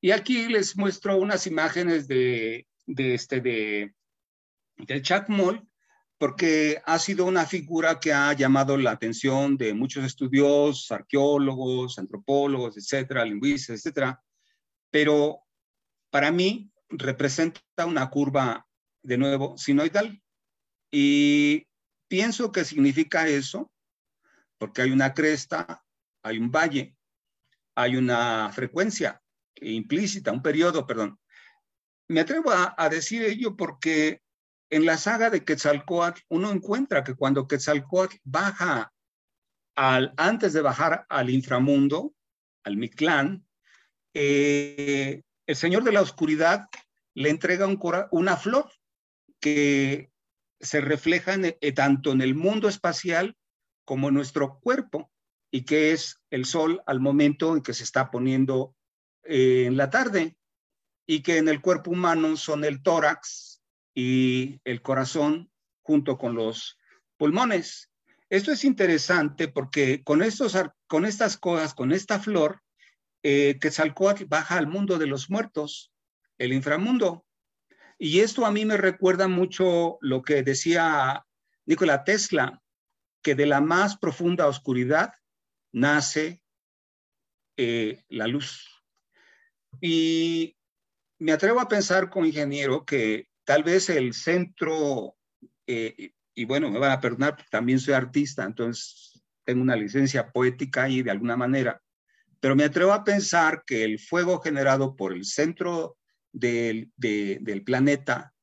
[0.00, 3.94] Y aquí les muestro unas imágenes de, de este, de,
[4.76, 5.67] del Chacmol,
[6.18, 12.76] porque ha sido una figura que ha llamado la atención de muchos estudiosos, arqueólogos, antropólogos,
[12.76, 14.22] etcétera, lingüistas, etcétera,
[14.90, 15.40] pero
[16.10, 18.66] para mí representa una curva,
[19.02, 20.20] de nuevo, sinoidal.
[20.90, 21.66] Y
[22.08, 23.70] pienso que significa eso,
[24.58, 25.84] porque hay una cresta
[26.22, 26.96] hay un valle,
[27.74, 29.22] hay una frecuencia
[29.56, 31.18] implícita, un periodo, perdón.
[32.08, 34.22] Me atrevo a, decir ello porque
[34.70, 38.92] en la saga de Quetzalcoatl uno encuentra que cuando Quetzalcoatl baja
[39.76, 42.14] al, antes de bajar al inframundo,
[42.64, 43.46] al Mictlán,
[44.14, 46.66] eh, el Señor de la Oscuridad
[47.14, 48.70] le entrega un una flor
[49.40, 50.10] que
[50.60, 53.36] se refleja eh, tanto en el mundo espacial
[53.84, 55.10] como en nuestro cuerpo
[55.50, 58.74] y que es el sol al momento en que se está poniendo
[59.22, 60.36] eh, en la tarde
[61.06, 63.47] y que en el cuerpo humano son el tórax
[64.00, 65.50] y el corazón
[65.82, 66.78] junto con los
[67.16, 67.90] pulmones.
[68.30, 70.56] Esto es interesante porque con, estos,
[70.86, 72.62] con estas cosas, con esta flor,
[73.24, 75.90] eh, Quetzalcóatl baja al mundo de los muertos,
[76.38, 77.26] el inframundo.
[77.98, 81.26] Y esto a mí me recuerda mucho lo que decía
[81.66, 82.62] Nikola Tesla,
[83.20, 85.12] que de la más profunda oscuridad
[85.72, 86.40] nace
[87.56, 88.64] eh, la luz.
[89.80, 90.56] Y
[91.18, 95.16] me atrevo a pensar como ingeniero que tal vez el centro,
[95.66, 100.86] eh, y bueno, me van a perdonar, también soy artista, entonces tengo una licencia poética
[100.90, 101.80] y de alguna manera,
[102.40, 105.96] pero me atrevo a pensar que el fuego generado por el centro
[106.30, 108.34] del, del planeta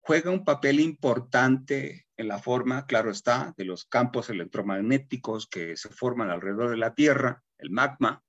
[0.00, 5.90] juega un papel importante en la forma, claro está, de los campos electromagnéticos que se
[5.90, 8.24] forman alrededor de la Tierra, el magma,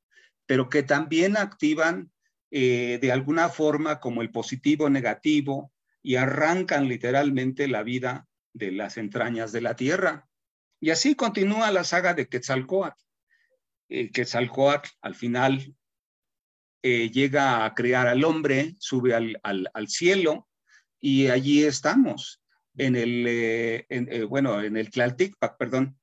[0.45, 2.11] pero que también activan
[2.51, 8.97] eh, de alguna forma como el positivo negativo y arrancan literalmente la vida de las
[8.97, 10.27] entrañas de la Tierra.
[10.79, 13.01] Y así continúa la saga de Quetzalcoatl.
[13.89, 15.75] Eh, Quetzalcoatl al final
[16.81, 20.47] eh, llega a crear al hombre, sube al, al cielo,
[21.01, 22.41] y allí estamos,
[22.77, 25.99] en el, eh, eh, bueno, en el Tlalticpac, perdón.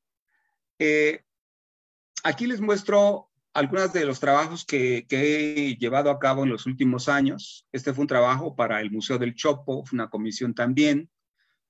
[2.23, 7.09] Aquí les muestro algunos de los trabajos que, he llevado a cabo en los últimos
[7.09, 7.67] años.
[7.73, 11.11] Este fue un trabajo para el Museo del Chopo, fue una comisión también.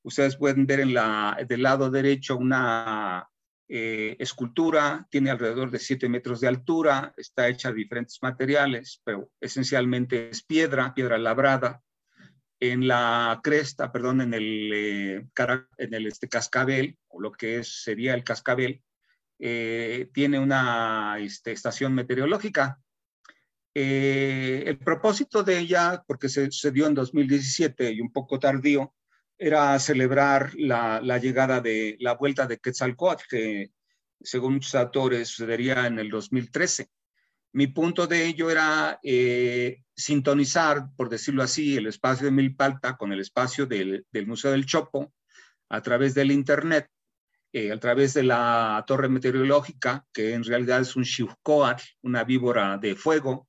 [0.02, 3.28] Ustedes pueden ver en la, del lado derecho una
[3.68, 10.28] escultura, tiene alrededor de 7 metros de altura, está hecha de diferentes materiales, pero esencialmente
[10.30, 11.82] es piedra, piedra labrada
[12.60, 15.26] en la cresta, perdón, en el, eh,
[15.76, 18.82] este, cascabel, o lo que es, sería el cascabel,
[19.38, 22.78] eh, tiene una este, estación meteorológica.
[23.74, 28.94] Eh, el propósito de ella, porque se, se, dio en 2017 y un poco tardío,
[29.38, 33.70] era celebrar la, llegada de la vuelta de Quetzalcoatl, que
[34.20, 36.88] según muchos autores sucedería en el 2013.
[37.52, 43.12] Mi punto de ello era eh, sintonizar, por decirlo así, el espacio de Milpalta con
[43.12, 45.12] el espacio del, Museo del Chopo
[45.68, 46.88] a través del Internet,
[47.52, 52.76] eh, a través de la torre meteorológica, que en realidad es un Xiuhcoatl, una víbora
[52.78, 53.48] de fuego,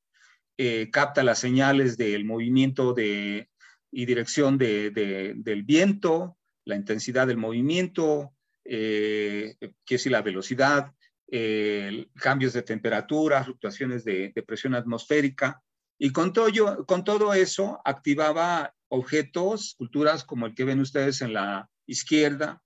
[0.58, 3.50] eh, capta las señales del movimiento de,
[3.92, 8.34] y dirección del viento, la intensidad del movimiento,
[8.66, 9.56] eh,
[9.86, 10.94] que es la velocidad,
[11.32, 15.62] eh, cambios de temperatura, fluctuaciones de, presión atmosférica.
[16.00, 21.34] Y con todo, con todo eso activaba objetos, culturas como el que ven ustedes en
[21.34, 22.62] la izquierda,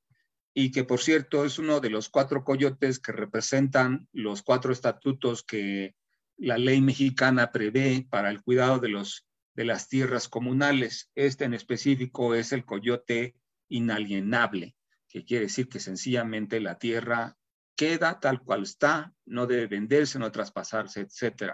[0.54, 5.44] y que por cierto es uno de los cuatro coyotes que representan los cuatro estatutos
[5.44, 5.96] que
[6.38, 11.10] la ley mexicana prevé para el cuidado de, los, de las tierras comunales.
[11.16, 13.36] Este en específico es el coyote
[13.70, 14.76] inalienable,
[15.08, 17.38] que quiere decir que sencillamente la tierra
[17.76, 21.54] queda tal cual está, no debe venderse, no traspasarse, etc.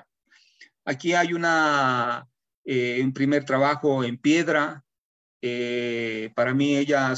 [0.85, 2.27] Aquí hay una,
[2.65, 4.83] eh, un primer trabajo en piedra.
[5.41, 7.13] Eh, para mí ella,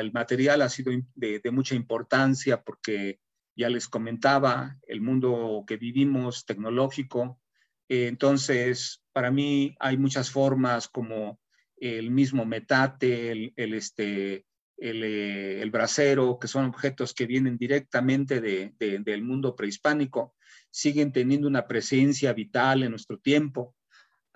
[0.00, 3.20] el material ha sido de, mucha importancia porque
[3.56, 7.40] ya les comentaba, el mundo que vivimos tecnológico.
[7.88, 11.40] Eh, entonces, para mí hay muchas formas como
[11.76, 14.46] el mismo metate, el, el este,
[14.78, 20.34] eh, el, brasero, que son objetos que vienen directamente del mundo prehispánico,
[20.70, 23.74] siguen teniendo una presencia vital en nuestro tiempo.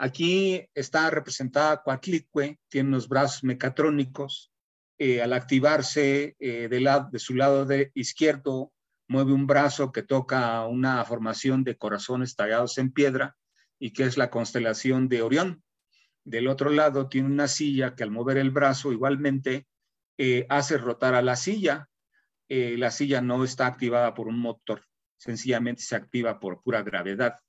[0.03, 4.51] Aquí está representada Coatlicue, tiene unos brazos mecatrónicos.
[4.99, 8.73] Eh, al activarse eh, de, su lado izquierdo,
[9.09, 13.37] mueve un brazo que toca una formación de corazones tallados en piedra
[13.79, 15.63] y que es la constelación de Orión.
[16.25, 19.67] Del otro lado tiene una silla que al mover el brazo igualmente
[20.17, 21.91] eh, hace rotar a la silla.
[22.49, 24.83] Eh, la silla no está activada por un motor,
[25.19, 27.41] sencillamente se activa por pura gravedad.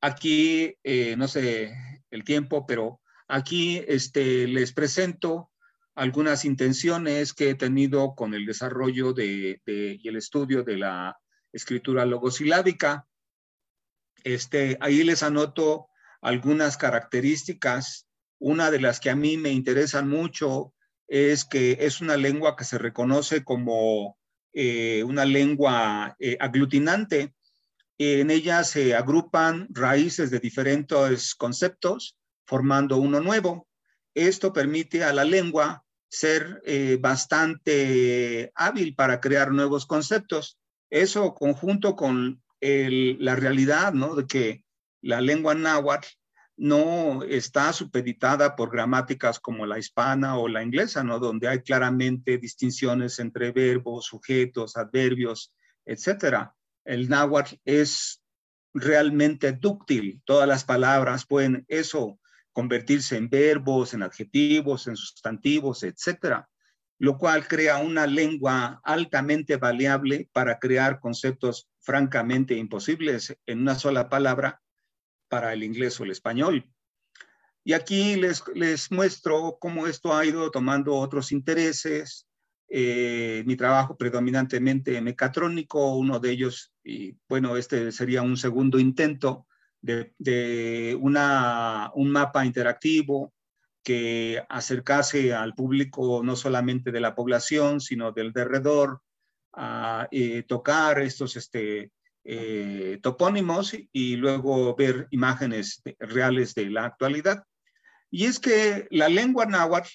[0.00, 1.74] Aquí, eh, no sé
[2.10, 5.50] el tiempo, pero aquí este, les presento
[5.94, 11.18] algunas intenciones que he tenido con el desarrollo de, y el estudio de la
[11.52, 13.06] escritura logosilábica.
[14.24, 15.88] Este, ahí les anoto
[16.22, 18.06] algunas características.
[18.38, 20.72] Una de las que a mí me interesan mucho
[21.08, 24.16] es que es una lengua que se reconoce como
[24.52, 27.34] eh, una lengua eh, aglutinante.
[28.02, 33.68] En ella se agrupan raíces de diferentes conceptos formando uno nuevo.
[34.14, 40.58] Esto permite a la lengua ser eh, bastante hábil para crear nuevos conceptos.
[40.88, 44.14] Eso conjunto con la realidad, ¿no?
[44.14, 44.64] De que
[45.02, 46.08] la lengua náhuatl
[46.56, 51.18] no está supeditada por gramáticas como la hispana o la inglesa, ¿no?
[51.18, 55.52] Donde hay claramente distinciones entre verbos, sujetos, adverbios,
[55.84, 56.54] etcétera.
[56.90, 58.20] El náhuatl es
[58.74, 60.20] realmente dúctil.
[60.24, 62.18] Todas las palabras pueden eso
[62.52, 66.48] convertirse en verbos, en adjetivos, en sustantivos, etcétera,
[66.98, 74.08] lo cual crea una lengua altamente variable para crear conceptos francamente imposibles en una sola
[74.08, 74.60] palabra
[75.28, 76.68] para el inglés o el español.
[77.62, 82.26] Y aquí les, les muestro cómo esto ha ido tomando otros intereses.
[82.72, 89.48] Eh, mi trabajo predominantemente mecatrónico, uno de ellos, y bueno, este sería un segundo intento
[89.80, 93.32] de, una, un mapa interactivo
[93.82, 99.02] que acercase al público no solamente de la población, sino del derredor,
[99.52, 101.90] a eh, tocar estos este,
[102.22, 107.42] eh, topónimos y luego ver imágenes reales de la actualidad.
[108.12, 109.90] Y es que la lengua náhuatl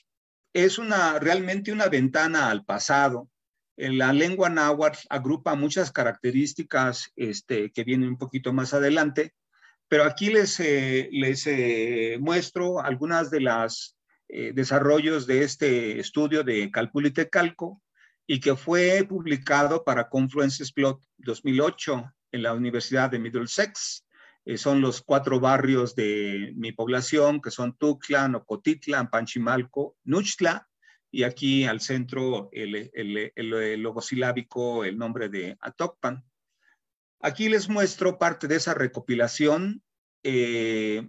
[0.63, 3.29] es una, realmente una ventana al pasado.
[3.77, 9.33] La lengua náhuatl agrupa muchas características este, que vienen un poquito más adelante,
[9.89, 13.97] pero aquí les, eh, les eh, muestro algunas de las
[14.27, 17.83] desarrollos de este estudio de Calpulite Calco
[18.27, 24.04] y que fue publicado para Confluence Plot 2008 en la Universidad de Middlesex.
[24.45, 30.67] Eh, son los cuatro barrios de mi población, que son Tuxtlan, Ocotitlan, Panchimalco, Nuchtla,
[31.11, 36.23] y aquí al centro el, el, el, logosilábico, el nombre de Atocpan.
[37.21, 39.81] Aquí les muestro parte de esa recopilación,
[40.23, 41.07] eh,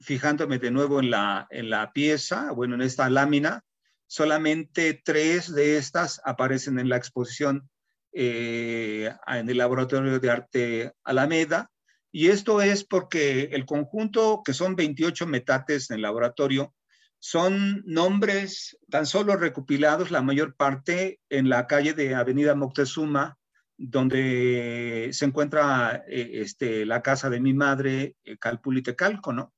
[0.00, 3.62] fijándome de nuevo en la, en la pieza, bueno, en esta lámina,
[4.06, 7.70] solamente tres de estas aparecen en la exposición
[8.12, 11.70] eh, en el Laboratorio de Arte Alameda.
[12.12, 16.74] Y esto es porque el conjunto, que son 28 metates en el laboratorio,
[17.18, 23.38] son nombres tan solo recopilados, la mayor parte, en la calle de Avenida Moctezuma,
[23.78, 29.54] donde se encuentra eh, este, la casa de mi madre, eh, Calpulitecalco, ¿no?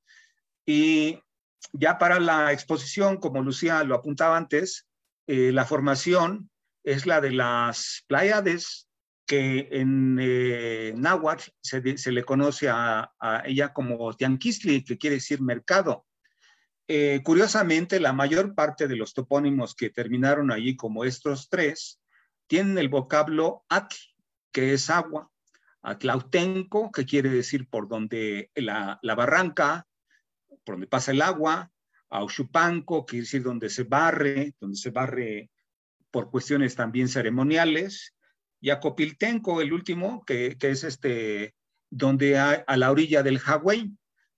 [0.65, 1.19] Y
[1.73, 4.87] ya para la exposición, como Lucía lo apuntaba antes,
[5.27, 6.51] la formación
[6.83, 8.84] es la de las Pleiades,
[9.25, 13.11] que en eh, náhuatl se, le conoce a,
[13.45, 16.05] ella como Tianquistli, que quiere decir mercado.
[16.87, 21.99] Eh, curiosamente, la mayor parte de los topónimos que terminaron allí como estos tres
[22.47, 23.95] tienen el vocablo atl,
[24.51, 25.31] que es agua,
[25.81, 29.87] atlautenco, que quiere decir por donde la, la barranca,
[30.63, 31.71] por donde pasa el agua,
[32.09, 35.49] Auchupanco, que quiere decir donde se barre, donde se barre
[36.11, 38.15] por cuestiones también ceremoniales,
[38.65, 41.53] y a Copiltenco, el último, que, es este,
[41.91, 43.95] donde hay, a la orilla del Hawái.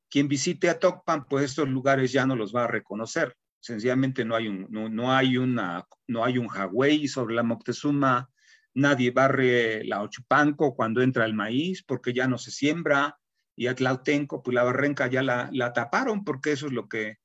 [0.09, 3.37] Quien visite a Tocpan, pues estos lugares ya no los va a reconocer.
[3.61, 8.29] Sencillamente no hay un, no, hay una, no hay un Hawái sobre la Moctezuma,
[8.73, 13.17] nadie barre la Ochupanco cuando entra el maíz porque ya no se siembra,
[13.55, 17.15] y a Tlautenco, pues la barrenca ya la, la taparon porque eso es lo que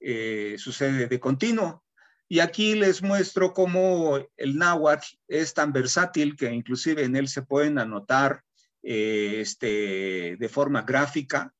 [0.00, 1.84] eh, sucede de continuo.
[2.28, 7.42] Y aquí les muestro cómo el náhuatl es tan versátil que inclusive en él se
[7.42, 8.42] pueden anotar
[8.82, 11.54] eh, este, de forma gráfica,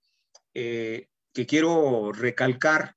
[0.52, 2.96] eh, que quiero recalcar,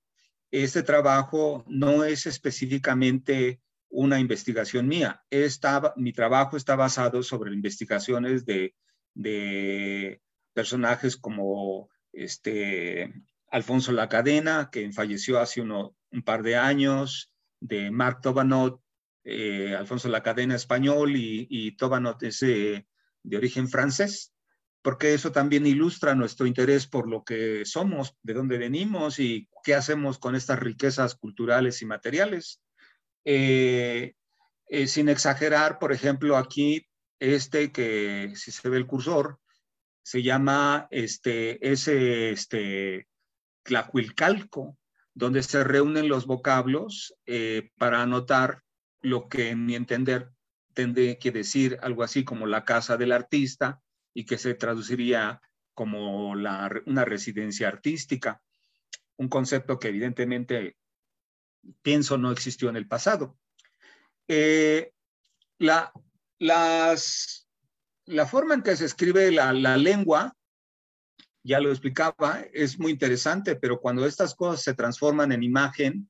[0.52, 5.24] este trabajo no es específicamente una investigación mía.
[5.96, 8.76] mi trabajo está basado sobre investigaciones de,
[9.14, 10.22] de
[10.54, 13.14] personajes como este,
[13.50, 17.31] Alfonso La Cadena, que falleció hace uno, un par de años,
[17.62, 18.82] de Marc Tobanot,
[19.24, 22.86] eh, Alfonso La Cadena español y, y Tobanot es de
[23.38, 24.34] origen francés,
[24.82, 29.76] porque eso también ilustra nuestro interés por lo que somos, de dónde venimos y qué
[29.76, 32.62] hacemos con estas riquezas culturales y materiales.
[33.24, 34.16] Eh,
[34.68, 36.88] eh, sin exagerar, por ejemplo, aquí
[37.20, 39.40] este que si se ve el cursor,
[40.04, 43.08] se llama este, ese este,
[43.64, 44.78] Tlacuilcalco,
[45.14, 48.64] donde se reúnen los vocablos eh, para anotar
[49.02, 50.30] lo que, en mi entender,
[50.74, 53.82] tendría que decir algo así como la casa del artista
[54.14, 55.42] y que se traduciría
[55.74, 58.42] como una residencia artística,
[59.18, 60.76] un concepto que evidentemente
[61.82, 63.38] pienso no existió en el pasado.
[64.28, 64.94] Eh,
[65.58, 65.92] la,
[66.40, 67.48] las,
[68.06, 70.36] la forma en que se escribe la, lengua,
[71.44, 76.10] ya lo explicaba, es muy interesante, pero cuando estas cosas se transforman en imagen,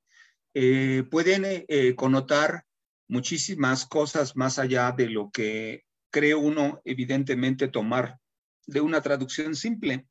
[0.53, 2.65] eh, pueden eh, connotar
[3.07, 8.19] muchísimas cosas más allá de lo que cree uno evidentemente tomar
[8.67, 10.07] de una traducción simple.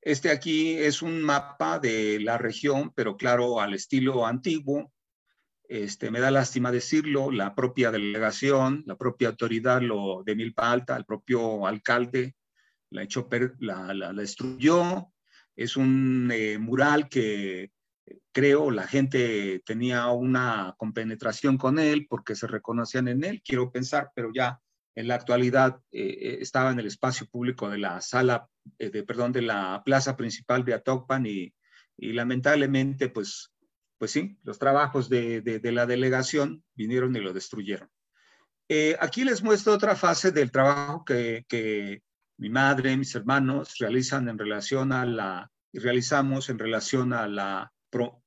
[0.00, 4.92] Este aquí es un mapa de la región, pero claro, al estilo antiguo.
[5.68, 10.96] Este, me da lástima decirlo, la propia delegación, la propia autoridad lo, de Milpa Alta,
[10.96, 12.37] el propio alcalde
[12.90, 13.28] la, echó
[13.60, 15.12] la, la, destruyó.
[15.56, 17.72] Es un eh, mural que
[18.32, 24.10] creo la gente tenía una compenetración con él porque se reconocían en él, quiero pensar,
[24.14, 24.60] pero ya
[24.94, 29.32] en la actualidad eh, eh, estaba en el espacio público de la sala, de, perdón,
[29.32, 31.52] de la plaza principal de Atocpan y,
[31.96, 33.52] y lamentablemente, pues,
[33.98, 37.90] pues sí, los trabajos de, de, la delegación vinieron y lo destruyeron.
[39.00, 41.44] aquí les muestro otra fase del trabajo que
[42.38, 47.72] mi madre, mis hermanos realizan en relación a la, y realizamos en relación a la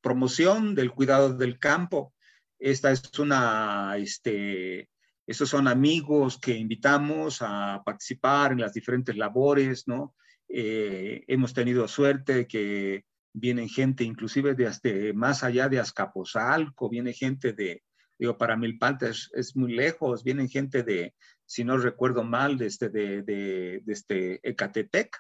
[0.01, 2.14] promoción del cuidado del campo.
[2.59, 4.89] Esta es una, este,
[5.26, 10.14] estos son amigos que invitamos a participar en las diferentes labores, ¿no?
[10.49, 17.14] Eh, hemos tenido suerte que vienen gente inclusive de hasta más allá de Azcapotzalco, viene
[17.14, 17.82] gente de,
[18.20, 21.14] digo, para Milpalta es, es, muy lejos, vienen gente de,
[21.52, 25.18] si no recuerdo mal, de, este, de, de, de este Ecatepec,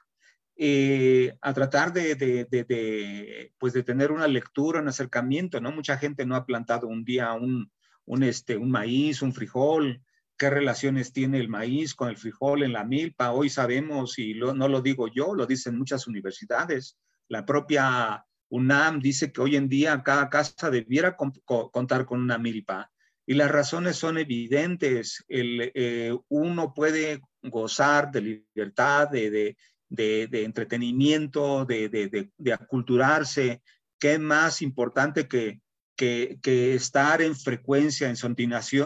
[0.55, 5.73] eh, a tratar de, de, de, pues de tener una lectura, un acercamiento, ¿no?
[5.73, 7.69] Mucha gente no ha plantado un día un,
[8.05, 10.01] un, este, un maíz, un frijol,
[10.37, 13.31] qué relaciones tiene el maíz con el frijol en la milpa.
[13.31, 19.33] Hoy sabemos, y no lo digo yo, lo dicen muchas universidades, la propia UNAM dice
[19.33, 22.90] que hoy en día cada casa debiera contar con una milpa.
[23.31, 25.23] Y las razones son evidentes.
[25.29, 29.55] El, eh, uno puede gozar de libertad, de,
[29.87, 33.61] de, entretenimiento, de, de, aculturarse,
[33.97, 35.61] ¿qué más importante que,
[35.95, 38.17] que, que, estar en frecuencia, en,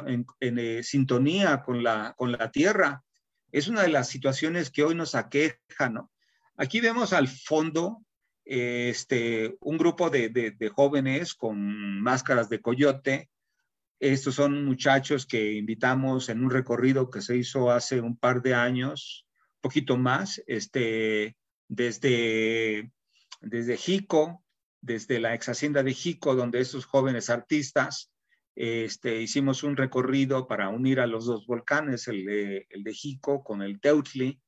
[0.05, 3.03] en, en eh, sintonía con la, con la tierra?
[3.51, 6.11] Es una de las situaciones que hoy nos aqueja, ¿no?
[6.55, 8.05] Aquí vemos al fondo
[8.45, 13.31] este, un grupo de, de, jóvenes con máscaras de coyote.
[13.99, 18.53] Estos son muchachos que invitamos en un recorrido que se hizo hace un par de
[18.53, 19.25] años
[19.61, 21.35] poquito más, este,
[21.67, 22.91] desde,
[23.41, 24.43] desde Jico,
[24.81, 28.11] desde la ex hacienda de Jico, donde esos jóvenes artistas
[28.55, 33.43] este, hicimos un recorrido para unir a los dos volcanes, el de, el de Jico
[33.43, 34.39] con el Teutli.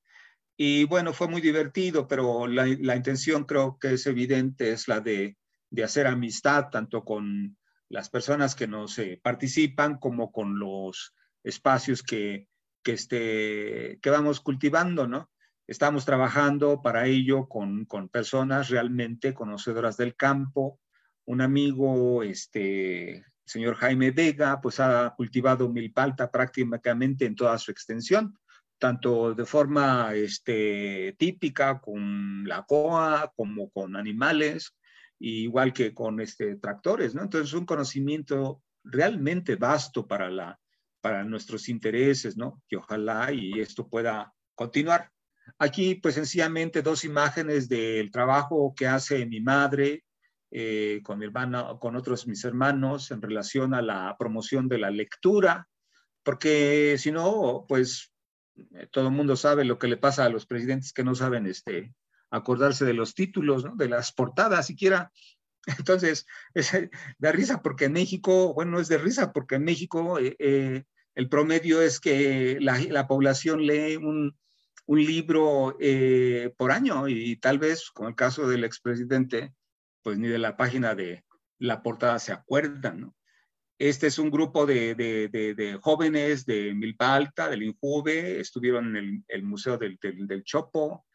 [0.55, 4.99] Y bueno, fue muy divertido, pero la, la intención creo que es evidente, es la
[4.99, 5.35] de,
[5.69, 7.57] de hacer amistad tanto con
[7.89, 11.13] las personas que nos eh, participan como con los
[11.43, 12.47] espacios que,
[12.83, 15.29] que, este, que vamos cultivando, ¿no?
[15.67, 20.79] Estamos trabajando para ello con, con personas realmente conocedoras del campo.
[21.25, 28.37] Un amigo, este, señor Jaime Vega, pues ha cultivado milpalta prácticamente en toda su extensión,
[28.77, 34.73] tanto de forma este, típica con la coa como con animales,
[35.19, 37.23] igual que con este, tractores, ¿no?
[37.23, 40.59] Entonces, un conocimiento realmente vasto para la,
[41.01, 42.61] para nuestros intereses, ¿no?
[42.67, 45.11] Que ojalá y esto pueda continuar.
[45.59, 50.03] Aquí, pues sencillamente dos imágenes del trabajo que hace mi madre
[50.51, 54.89] eh, con mi hermana, con otros mis hermanos en relación a la promoción de la
[54.89, 55.67] lectura,
[56.23, 58.13] porque si no, pues
[58.55, 61.47] eh, todo el mundo sabe lo que le pasa a los presidentes que no saben
[61.47, 61.93] este,
[62.29, 65.11] acordarse de los títulos, de las portadas siquiera.
[65.79, 70.83] Entonces, es de risa porque en México, bueno, es de risa porque en México eh,
[71.15, 74.35] el promedio es que la, población lee un,
[74.87, 79.51] libro eh, por año y tal vez, como el caso del expresidente,
[80.03, 81.25] pues ni de la página de
[81.57, 83.11] la portada se acuerdan,
[83.79, 89.79] Este es un grupo de, jóvenes de Milpa Alta, del Injuve, estuvieron en el, Museo
[89.79, 89.97] del,
[90.43, 91.06] Chopo,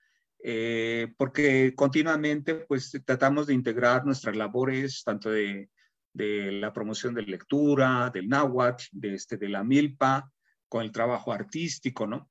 [0.43, 5.71] eh, porque continuamente pues tratamos de integrar nuestras labores, tanto de
[6.13, 10.31] de la promoción de lectura, del náhuatl, de, este, de la milpa,
[10.69, 12.31] con el trabajo artístico, ¿no?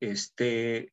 [0.00, 0.92] Este,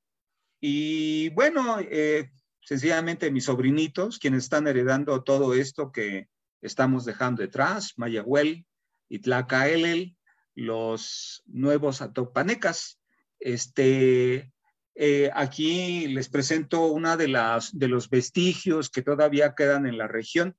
[0.59, 6.27] y bueno, eh, sencillamente mis sobrinitos, quienes están heredando todo esto que
[6.61, 8.65] estamos dejando detrás, Mayahuel,
[9.09, 10.17] Itlaca Elel,
[10.55, 12.99] los nuevos atopanecas.
[13.39, 14.51] Este,
[14.95, 20.07] eh, aquí les presento una de las de los vestigios que todavía quedan en la
[20.07, 20.55] región.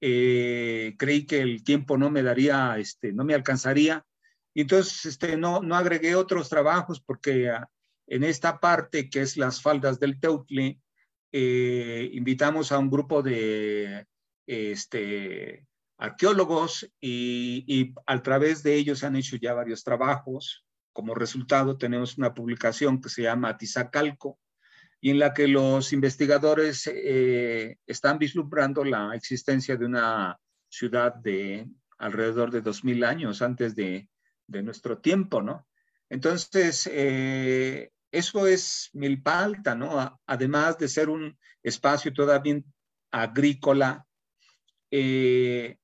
[0.00, 4.06] Eh, creí que el tiempo no me daría, este, no me alcanzaría.
[4.54, 7.68] Entonces este, no, no agregué otros trabajos porque ah,
[8.06, 10.80] en esta parte que es las faldas del Teutle,
[11.30, 14.06] eh, invitamos a un grupo de
[14.46, 15.66] este,
[15.98, 20.64] arqueólogos y, y, a través de ellos se han hecho ya varios trabajos.
[20.92, 24.38] Como resultado tenemos una publicación que se llama Tizacalco
[25.00, 31.68] y en la que los investigadores eh, están vislumbrando la existencia de una ciudad de
[31.98, 34.08] alrededor de 2.000 años antes de,
[34.46, 35.66] de nuestro tiempo, ¿no?
[36.08, 40.20] Entonces, eh, eso es Milpalta, ¿no?
[40.26, 42.60] Además de ser un espacio todavía
[43.10, 44.06] agrícola,
[44.90, 45.76] eh,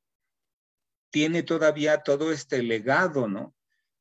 [1.11, 3.55] tiene todavía todo este legado, ¿no?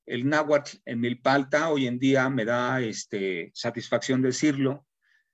[0.05, 4.85] El náhuatl en Milpalta hoy en día me da este, satisfacción decirlo,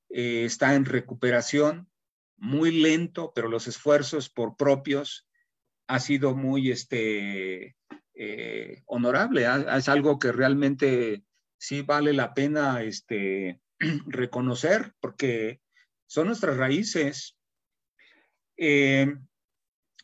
[0.09, 1.89] eh, está en recuperación,
[2.37, 5.27] muy lento, pero los esfuerzos por propios
[5.87, 7.75] ha sido muy este,
[8.13, 9.45] eh, honorable.
[9.75, 11.23] Es algo que realmente
[11.57, 13.59] sí vale la pena este,
[14.05, 15.61] reconocer porque
[16.07, 17.37] son nuestras raíces.
[18.55, 19.15] Eh,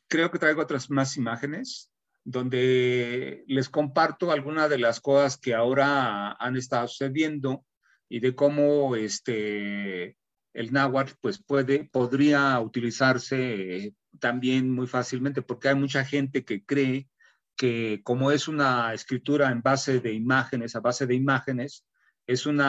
[0.07, 1.91] creo que traigo otras más imágenes
[2.25, 7.63] donde les comparto algunas de las cosas que ahora han estado sucediendo
[8.09, 10.17] y de cómo este,
[10.53, 17.07] el náhuatl pues puede, podría utilizarse también muy fácilmente, porque hay mucha gente que cree
[17.55, 21.85] que como es una escritura en base de imágenes, a base de imágenes,
[22.25, 22.59] es un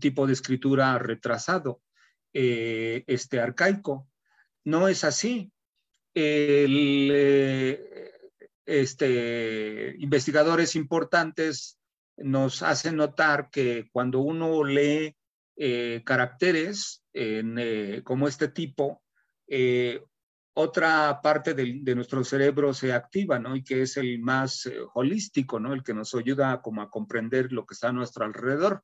[0.00, 1.80] tipo de escritura retrasado,
[2.32, 4.08] eh, este, arcaico.
[4.64, 5.52] No es así.
[6.12, 6.66] Eh,
[8.66, 11.78] este, investigadores importantes
[12.18, 15.16] nos hacen notar que cuando uno lee
[15.56, 17.02] eh, caracteres
[18.04, 19.02] como este tipo,
[20.58, 23.54] otra parte de, nuestro cerebro se activa, ¿no?
[23.54, 25.74] Y que es el más eh, holístico, ¿no?
[25.74, 28.82] El que nos ayuda como a comprender lo que está a nuestro alrededor.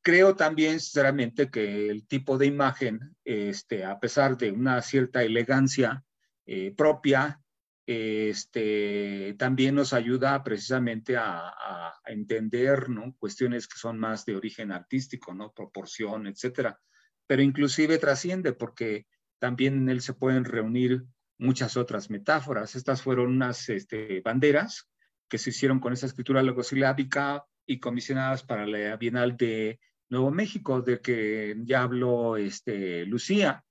[0.00, 6.02] Creo también, sinceramente, que el tipo de imagen, este, a pesar de una cierta elegancia
[6.46, 7.41] eh, propia,
[7.86, 13.14] este, también nos ayuda precisamente a, a, entender, ¿no?
[13.18, 15.52] Cuestiones que son más de origen artístico, ¿no?
[15.52, 16.78] Proporción, etcétera.
[17.26, 19.06] Pero inclusive trasciende porque
[19.38, 21.04] también en él se pueden reunir
[21.38, 22.76] muchas otras metáforas.
[22.76, 24.88] Estas fueron unas este, banderas
[25.28, 30.82] que se hicieron con esa escritura logosilábica y comisionadas para la Bienal de Nuevo México,
[30.82, 33.64] de que ya habló este, Lucía.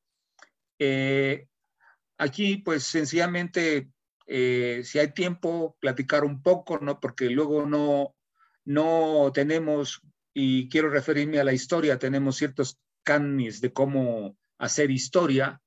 [0.80, 1.48] Eh,
[2.18, 3.92] aquí, pues sencillamente,
[4.28, 7.00] eh, si hay tiempo, platicar un poco, ¿no?
[7.00, 8.16] Porque luego no,
[8.66, 10.02] no tenemos,
[10.34, 15.62] y quiero referirme a la historia, tenemos ciertos canis de cómo hacer historia,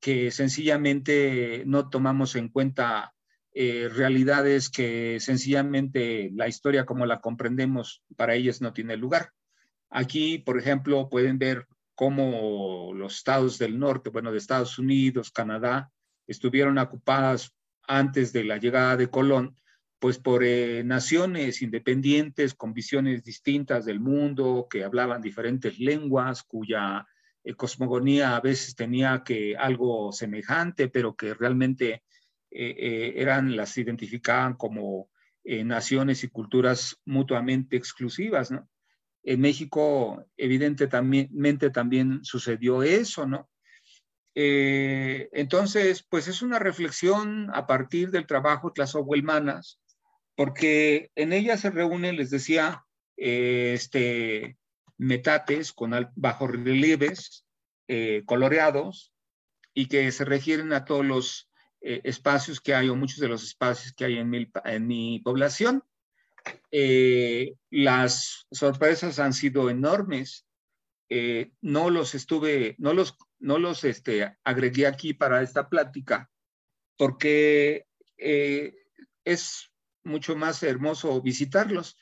[0.00, 3.14] que sencillamente no tomamos en cuenta
[3.52, 9.32] eh, realidades que sencillamente la historia como la comprendemos para ellas no tiene lugar.
[9.90, 15.90] Aquí, por ejemplo, pueden ver cómo los estados del norte, bueno, de Estados Unidos, Canadá,
[16.28, 17.52] estuvieron ocupadas
[17.88, 19.56] antes de la llegada de Colón,
[19.98, 27.06] pues por eh, naciones independientes con visiones distintas del mundo, que hablaban diferentes lenguas, cuya
[27.42, 32.04] eh, cosmogonía a veces tenía que algo semejante, pero que realmente
[32.50, 35.10] eh, eran, las identificaban como
[35.64, 38.52] naciones y culturas mutuamente exclusivas.
[39.22, 43.48] En México, evidentemente también sucedió eso, ¿no?
[44.40, 49.80] Entonces, pues es una reflexión a partir del trabajo de las Huelmanas,
[50.36, 52.84] porque en ella se reúnen, les decía,
[53.16, 54.56] este,
[54.98, 57.46] metates con bajos relieves
[57.86, 59.12] eh, coloreados
[59.72, 63.44] y que se refieren a todos los eh, espacios que hay o muchos de los
[63.44, 65.82] espacios que hay en mi, en mi población.
[66.70, 70.44] Eh, las sorpresas han sido enormes.
[71.62, 76.30] no los estuve, no los, no los este, agregué aquí para esta plática
[76.96, 77.86] porque
[78.16, 79.70] es
[80.02, 81.96] mucho más hermoso visitarlos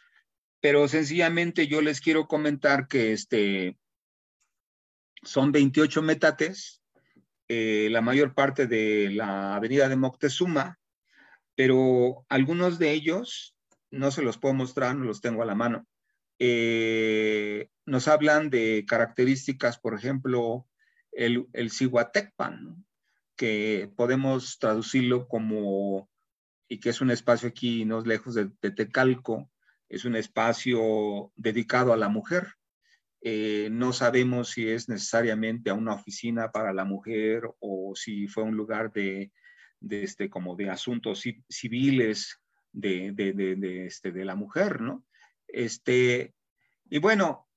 [0.61, 3.79] pero sencillamente yo les quiero comentar que este,
[5.23, 6.83] son 28 metates,
[7.49, 10.81] eh, la mayor parte de la avenida de Moctezuma,
[11.55, 13.57] pero algunos de ellos,
[13.91, 15.87] no se los puedo mostrar, no los tengo a la mano,
[16.39, 20.67] eh, nos hablan de características, por ejemplo,
[21.17, 21.71] el, el
[23.37, 26.09] que podemos traducirlo como
[26.69, 29.51] y que es un espacio aquí no lejos de, Tecalco,
[29.89, 32.55] es un espacio dedicado a la mujer.
[33.23, 38.57] Eh, no sabemos si es necesariamente una oficina para la mujer o si fue un
[38.57, 39.33] lugar de,
[39.89, 42.41] este, como de asuntos civiles
[42.73, 45.05] de, de, de, este, de la mujer, ¿no?
[45.47, 46.35] Este,
[46.91, 47.49] y bueno,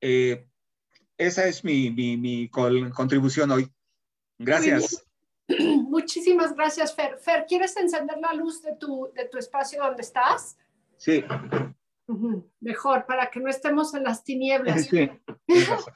[0.00, 0.46] eh,
[1.18, 3.72] esa es mi, mi, mi contribución hoy.
[4.38, 5.04] Gracias.
[5.48, 7.18] Muchísimas gracias, Fer.
[7.18, 10.56] Fer, ¿quieres encender la luz de tu, de tu espacio donde estás?
[10.96, 11.24] Sí.
[12.60, 14.86] Mejor, para que no estemos en las tinieblas.
[14.86, 15.10] Sí.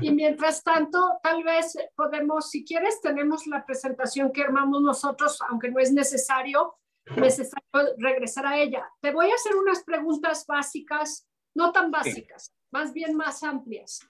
[0.00, 5.70] Y mientras tanto, tal vez podemos, si quieres, tenemos la presentación que armamos nosotros, aunque
[5.70, 6.74] no es necesario,
[7.16, 7.62] necesario
[7.96, 8.90] regresar a ella.
[9.00, 14.00] Te voy a hacer unas preguntas básicas, no tan básicas, más bien más amplias.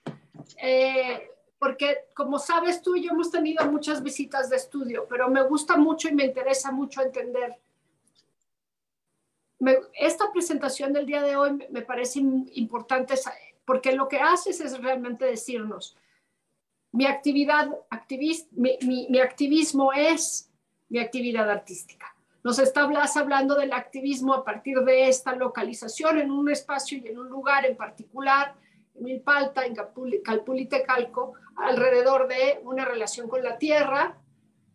[0.63, 5.77] Eh, porque como sabes tú yo hemos tenido muchas visitas de estudio, pero me gusta
[5.77, 7.59] mucho y me interesa mucho entender.
[9.95, 13.15] esta presentación del día de hoy me parece importante
[13.65, 15.97] porque lo que haces es realmente decirnos,
[16.93, 17.69] mi actividad,
[18.53, 20.51] mi, activismo es
[20.89, 22.15] mi actividad artística.
[22.43, 27.19] Nos estás hablando del activismo a partir de esta localización en un espacio y en
[27.19, 28.55] un lugar en particular,
[29.01, 29.75] Milpalta, en
[30.23, 34.21] Calpulitecalco, alrededor de una relación con la tierra,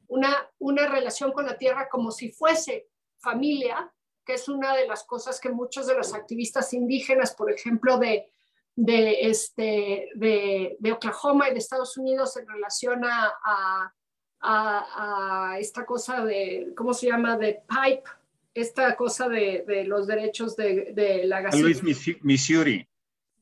[0.07, 3.91] una, una relación con la tierra como si fuese familia,
[4.25, 8.31] que es una de las cosas que muchos de los activistas indígenas, por ejemplo, de,
[8.75, 13.93] de, este, de, de, Oklahoma y de Estados Unidos en relación a, a,
[14.41, 17.37] a, esta cosa de, ¿cómo se llama?
[17.37, 18.09] De pipe,
[18.53, 21.79] esta cosa de, de los derechos de, la gasolina.
[21.81, 22.87] Luis, Missouri.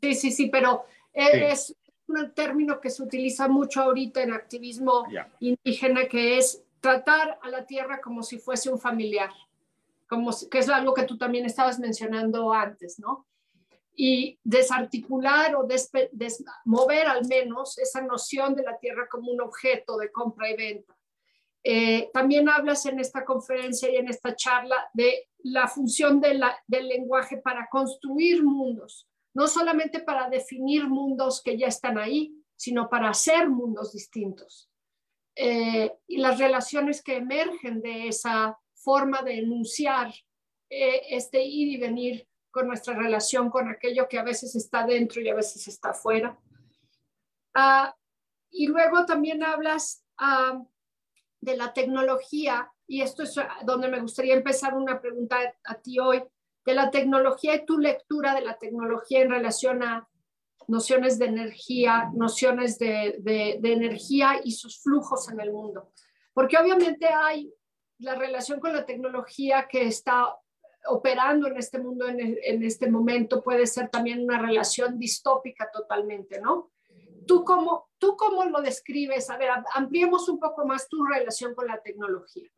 [0.01, 1.75] Sí, sí, sí, pero es
[2.07, 5.05] un término que se utiliza mucho ahorita en activismo
[5.39, 9.31] indígena, que es tratar a la tierra como si fuese un familiar,
[10.07, 13.27] como que es algo que tú también estabas mencionando antes, ¿no?
[13.95, 15.67] y desarticular o
[16.65, 20.97] mover al menos esa noción de la tierra como un objeto de compra y venta.
[21.63, 27.37] Eh, también hablas en esta conferencia y en esta charla de la función del lenguaje
[27.37, 33.49] para construir mundos, no solamente para definir mundos que ya están ahí, sino para hacer
[33.49, 34.69] mundos distintos.
[35.35, 40.13] Eh, y las relaciones que emergen de esa forma de enunciar
[40.69, 45.21] eh, este ir y venir con nuestra relación con aquello que a veces está dentro
[45.21, 46.37] y a veces está afuera.
[47.53, 47.95] Ah,
[48.49, 50.61] y luego también hablas ah,
[51.39, 56.21] de la tecnología, y esto es donde me gustaría empezar una pregunta a, ti hoy,
[56.65, 60.07] de la tecnología y tu lectura de la tecnología en relación a
[60.67, 65.91] nociones de energía, nociones de, de, energía y sus flujos en el mundo.
[66.33, 67.53] Porque obviamente hay
[67.99, 70.35] la relación con la tecnología que está
[70.87, 76.71] operando en este mundo en, este momento puede ser también una relación distópica totalmente, ¿no?
[77.27, 79.29] ¿Tú cómo, ¿Tú cómo lo describes?
[79.29, 82.49] A ver, ampliemos un poco más tu relación con la tecnología.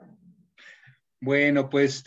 [1.20, 2.04] Bueno, pues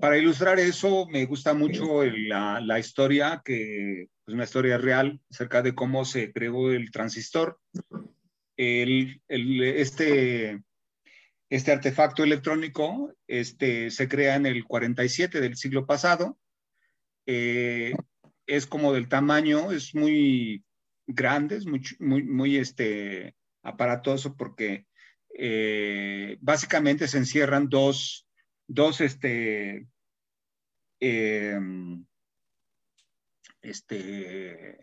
[0.00, 5.62] para ilustrar eso, me gusta mucho la, la, historia, que es una historia real acerca
[5.62, 7.58] de cómo se creó el transistor.
[8.56, 10.60] El, el, este
[11.48, 16.38] este artefacto electrónico este, se crea en el 47 del siglo pasado.
[17.26, 17.94] Eh,
[18.46, 20.64] es como del tamaño, es muy
[21.06, 24.86] grande, es muy, muy, muy este, aparatoso porque
[25.38, 28.26] eh, básicamente se encierran dos,
[28.66, 29.86] dos este,
[30.98, 32.06] em,
[33.60, 34.78] este,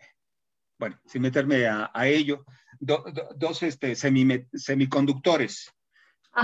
[0.78, 2.44] bueno, sin meterme a, ello,
[2.78, 5.74] dos este, semiconductores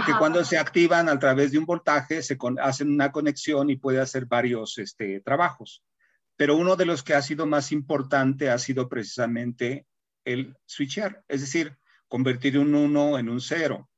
[0.07, 4.01] que cuando se activan a través de un voltaje se hacen una conexión y puede
[4.01, 5.83] hacer varios este, trabajos.
[6.37, 9.87] Pero uno de los que ha sido más importante ha sido precisamente
[10.25, 11.77] el switchar, es decir,
[12.09, 13.89] convertir un 1 en un 0.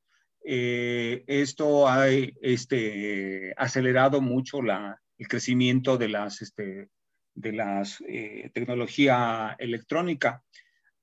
[0.45, 6.89] Eh, esto ha este, acelerado mucho la, el crecimiento de las este,
[7.33, 10.43] de las eh, tecnología electrónica.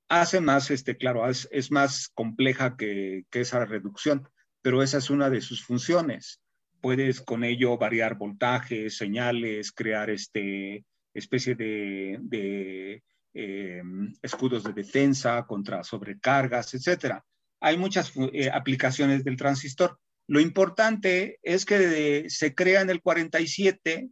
[0.09, 4.29] Hace más, este, claro, es, es más compleja que, que esa reducción
[4.63, 6.41] pero esa es una de sus funciones.
[6.81, 13.03] Puedes con ello variar voltajes, señales, crear este especie de,
[13.35, 13.83] eh,
[14.23, 17.25] escudos de defensa contra sobrecargas, etcétera.
[17.61, 19.99] Hay muchas eh, aplicaciones del transistor.
[20.27, 24.09] Lo importante es que se crea en el 47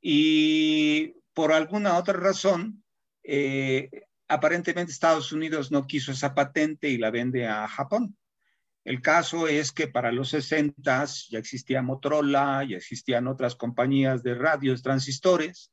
[0.00, 2.82] y por alguna otra razón,
[3.22, 3.90] eh,
[4.28, 8.16] aparentemente Estados Unidos no quiso esa patente y la vende a Japón.
[8.84, 14.34] El caso es que para los 60 ya existía Motorola, ya existían otras compañías de
[14.34, 15.72] radios, transistores.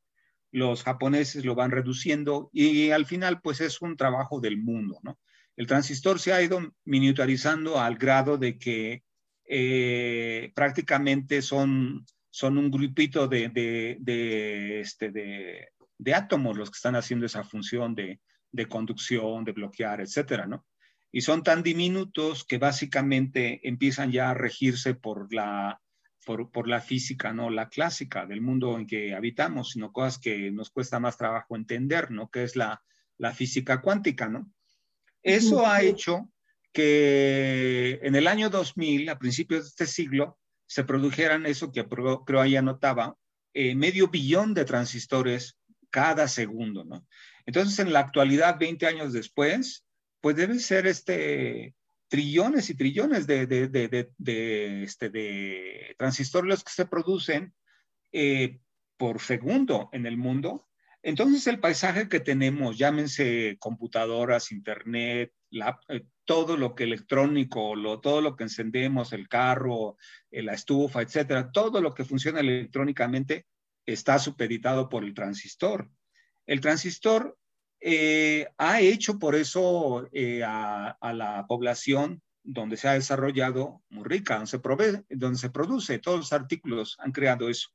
[0.52, 5.18] Los japoneses lo van reduciendo y al final pues es un trabajo del mundo, ¿no?
[5.56, 9.04] El transistor se ha ido miniaturizando al grado de que
[9.48, 16.96] eh, prácticamente son, son un grupito de, de, este, de, de, átomos los que están
[16.96, 18.20] haciendo esa función de,
[18.52, 20.66] de conducción, de bloquear, etcétera, ¿no?
[21.16, 25.80] y son tan diminutos que básicamente empiezan ya a regirse por la,
[26.26, 30.72] por, la física, no la clásica del mundo en que habitamos, sino cosas que nos
[30.72, 32.30] cuesta más trabajo entender, ¿no?
[32.30, 32.84] Que es la,
[33.18, 34.52] la física cuántica, ¿no?
[35.26, 36.30] Eso ha hecho
[36.72, 42.42] que en el año 2000, a principios de este siglo, se produjeran eso que creo
[42.42, 43.18] ahí anotaba,
[43.54, 45.58] eh, medio billón de transistores
[45.90, 47.08] cada segundo, ¿no?
[47.48, 49.86] Entonces, en la actualidad, 20 años después,
[50.22, 51.74] pues deben ser este,
[52.08, 57.54] trillones y trillones de, de, de, de este, transistores que se producen
[58.12, 58.60] eh,
[58.98, 60.68] por segundo en el mundo.
[61.08, 65.32] Entonces el paisaje que tenemos, llámense computadoras, internet,
[65.90, 69.98] eh, todo lo que electrónico, todo lo que encendemos, el carro,
[70.32, 73.46] eh, la estufa, etcétera, todo lo que funciona electrónicamente
[73.86, 75.92] está supeditado por el transistor.
[76.48, 77.38] El transistor
[77.80, 84.38] eh, ha hecho por eso eh, a, la población donde se ha desarrollado muy rica,
[84.38, 87.70] donde se, provee, donde se produce, todos los artículos han creado eso.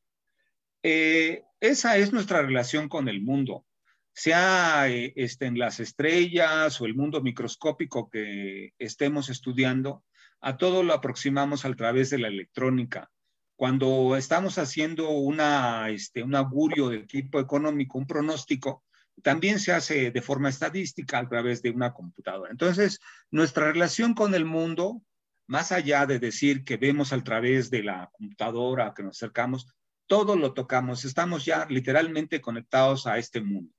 [0.83, 3.67] Eh, esa es nuestra relación con el mundo,
[4.13, 10.05] sea este, en las estrellas o el mundo microscópico que estemos estudiando,
[10.41, 13.11] a todo lo aproximamos a través de la electrónica.
[13.57, 18.83] Cuando estamos haciendo una, este, un augurio de tipo económico, un pronóstico,
[19.23, 22.51] también se hace de forma estadística a través de una computadora.
[22.51, 23.01] Entonces,
[23.31, 25.03] nuestra relación con el mundo,
[25.47, 29.67] más allá de decir que vemos a través de la computadora, que nos acercamos,
[30.11, 33.73] todo lo tocamos, estamos ya literalmente conectados a este mundo.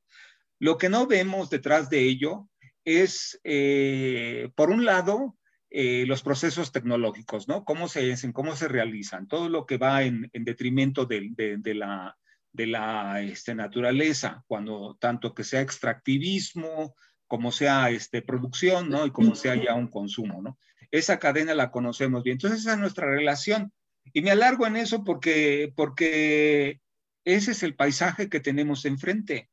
[0.60, 2.48] Lo que no vemos detrás de ello
[2.86, 5.36] es, eh, por un lado,
[5.70, 7.66] eh, los procesos tecnológicos, ¿no?
[7.66, 11.34] Cómo se hacen, cómo se realizan, todo lo que va en, detrimento de,
[11.76, 12.18] la,
[12.54, 16.96] de la este, naturaleza, cuando tanto que sea extractivismo,
[17.28, 19.06] como sea este, producción, ¿no?
[19.06, 20.58] Y como sea ya un consumo, ¿no?
[20.92, 22.36] Esa cadena la conocemos bien.
[22.36, 23.74] Entonces, esa es nuestra relación.
[24.14, 26.80] Y me alargo en eso porque, porque
[27.26, 29.50] ese es el paisaje que tenemos enfrente.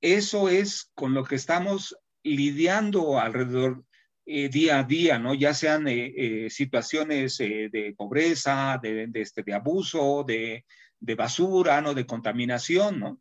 [0.00, 3.84] Eso es con lo que estamos lidiando alrededor
[4.26, 5.34] eh, día a día, ¿no?
[5.34, 10.64] Ya sean eh, eh, situaciones de pobreza, de, de, este, de abuso, de,
[11.00, 11.94] de basura, ¿no?
[11.94, 13.20] De contaminación, ¿no?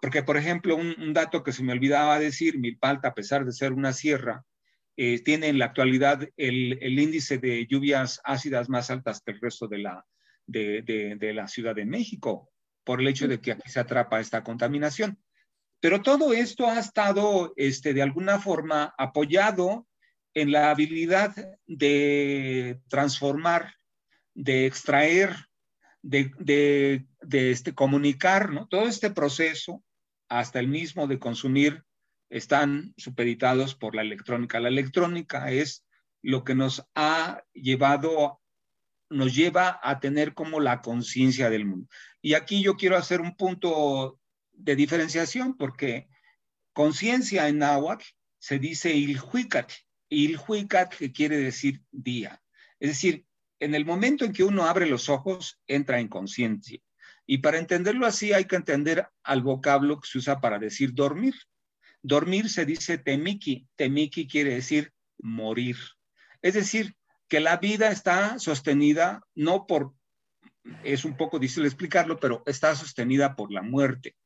[0.00, 3.72] Porque, por ejemplo, un, dato que se me olvidaba decir, Milpalta, a pesar de ser
[3.72, 4.44] una sierra,
[4.96, 9.66] eh, tiene en la actualidad el, índice de lluvias ácidas más altas que el resto
[9.68, 10.06] de la,
[10.46, 12.50] de, la Ciudad de México,
[12.84, 15.18] por el hecho de que aquí se atrapa esta contaminación.
[15.80, 19.86] Pero todo esto ha estado, este, de alguna forma, apoyado
[20.34, 21.34] en la habilidad
[21.66, 23.74] de transformar,
[24.34, 25.34] de extraer
[26.06, 28.68] de, este, comunicar, ¿no?
[28.68, 29.82] Todo este proceso,
[30.28, 31.84] hasta el mismo de consumir,
[32.30, 34.60] están supeditados por la electrónica.
[34.60, 35.84] La electrónica es
[36.22, 38.40] lo que nos ha llevado,
[39.10, 41.88] nos lleva a tener como la conciencia del mundo.
[42.20, 44.20] Y aquí yo quiero hacer un punto
[44.52, 46.08] de diferenciación porque
[46.72, 48.04] conciencia en náhuatl
[48.38, 49.72] se dice ilhuicat,
[50.08, 52.42] ilhuicat que quiere decir día.
[52.80, 53.26] Es decir,
[53.60, 56.80] en el momento en que uno abre los ojos, entra en conciencia.
[57.26, 61.34] Y para entenderlo así hay que entender al vocablo que se usa para decir dormir.
[62.02, 63.66] Dormir se dice temiki.
[63.74, 65.76] Temiki quiere decir morir.
[66.42, 66.94] Es decir,
[67.28, 69.94] que la vida está sostenida no por,
[70.84, 74.16] es un poco difícil explicarlo, pero está sostenida por la muerte.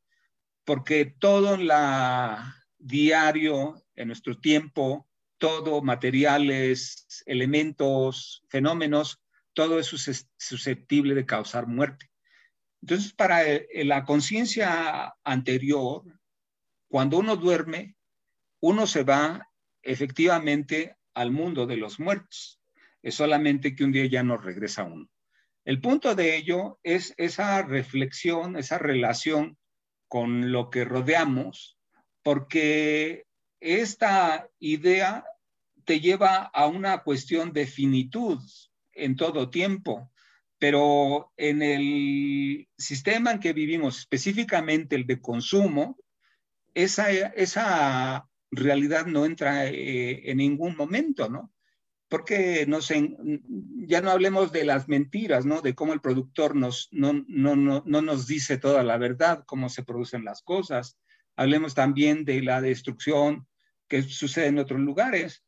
[0.64, 9.22] Porque todo en la diario, en nuestro tiempo, todo, materiales, elementos, fenómenos,
[9.55, 12.11] todo es susceptible de causar muerte.
[12.82, 16.03] Entonces, para eh, la conciencia anterior,
[16.88, 17.96] cuando uno duerme,
[18.61, 19.48] uno se va
[19.82, 22.59] efectivamente al mundo de los muertos.
[23.03, 25.09] Es solamente que un día ya no regresa uno.
[25.64, 29.59] El punto de ello es esa reflexión, esa relación
[30.09, 31.78] con lo que rodeamos,
[32.22, 33.26] porque
[33.61, 35.24] esta idea
[35.84, 38.38] te lleva a una cuestión de finitud
[38.92, 40.11] en todo tiempo,
[40.59, 45.96] pero en el sistema en que vivimos, específicamente el de consumo,
[46.74, 51.53] esa, esa realidad no entra eh, en ningún momento, ¿no?
[52.11, 53.16] Porque no sé,
[53.86, 55.62] ya no hablemos de las mentiras, ¿no?
[55.62, 59.68] De cómo el productor nos, no, no, no, no nos dice toda la verdad, cómo
[59.68, 60.98] se producen las cosas.
[61.36, 63.46] Hablemos también de la destrucción
[63.86, 65.44] que sucede en otros lugares,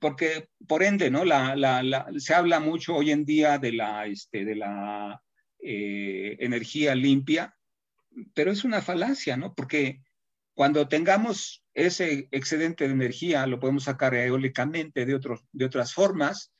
[0.00, 1.24] porque por ende, ¿no?
[1.24, 5.20] La, la, se habla mucho hoy en día de la, este, de la
[5.58, 7.56] eh, energía limpia,
[8.32, 9.54] pero es una falacia, ¿no?
[9.54, 10.02] Porque
[10.54, 16.52] cuando tengamos ese excedente de energía, lo podemos sacar eólicamente de, otros, de otras formas,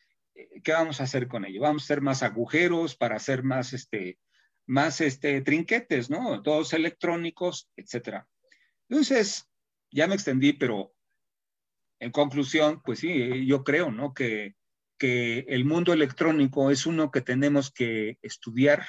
[0.63, 1.63] ¿qué vamos a hacer con ello?
[1.63, 4.19] Vamos a hacer más agujeros para hacer más, este,
[4.67, 6.43] más este, trinquetes, ¿no?
[6.43, 8.27] Todos electrónicos, etcétera.
[8.89, 9.49] Entonces,
[9.91, 10.93] ya me extendí, pero
[12.01, 14.13] en conclusión, pues sí, yo creo, ¿no?
[14.13, 14.57] Que,
[14.99, 18.85] que el mundo electrónico es uno que tenemos que estudiar,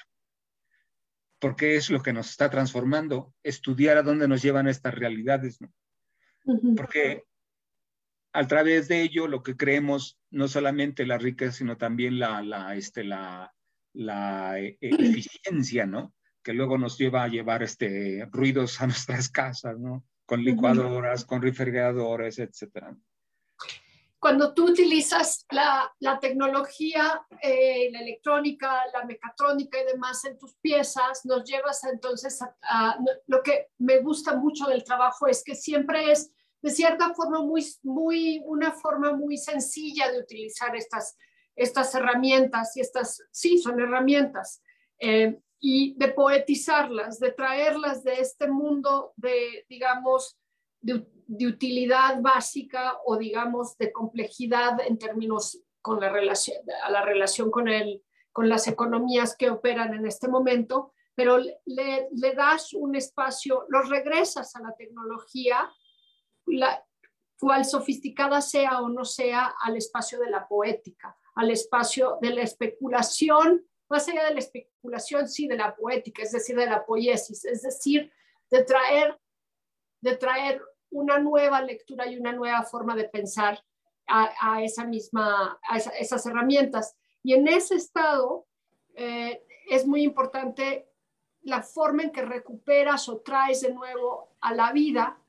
[1.40, 5.72] porque es lo que nos está transformando, estudiar a dónde nos llevan estas realidades, ¿no?
[6.76, 7.24] Porque
[8.34, 12.76] a través de ello lo que creemos, no solamente la riqueza, sino también la, la,
[12.76, 13.54] este, la,
[13.94, 16.14] la e, eficiencia, ¿no?
[16.44, 20.06] Que luego nos lleva a llevar este, ruidos a nuestras casas, ¿no?
[20.26, 22.96] Con licuadoras, con refrigeradores, etcétera
[24.26, 30.56] cuando tú utilizas la, la tecnología, eh, la electrónica, la mecatrónica y demás en tus
[30.56, 36.12] piezas, nos llevas entonces a, lo que me gusta mucho del trabajo es que siempre
[36.12, 36.34] es
[36.66, 41.16] de cierta forma muy, muy, una forma muy sencilla de utilizar estas,
[41.56, 44.64] estas herramientas y estas, sí, son herramientas.
[44.98, 50.40] Eh, y de poetizarlas, de traerlas de este mundo de, digamos,
[50.82, 57.04] de, de utilidad básica o digamos de complejidad en términos con la relación, a la
[57.04, 58.02] relación con, el,
[58.32, 63.88] con las economías que operan en este momento, pero le, le das un espacio, los
[63.88, 65.70] regresas a la tecnología,
[66.46, 66.86] la,
[67.40, 72.42] cual sofisticada sea o no sea, al espacio de la poética, al espacio de la
[72.42, 77.46] especulación, más allá de la especulación, sí, de la poética, es decir, de la poiesis,
[77.46, 78.12] es decir,
[78.50, 79.20] de traer,
[80.02, 83.64] de traer una nueva lectura y una nueva forma de pensar
[84.08, 86.96] a, esa misma, a esas herramientas.
[87.24, 88.48] Y en ese estado
[88.94, 90.90] eh, es muy importante
[91.42, 95.20] la forma en que recuperas o traes de nuevo a la vida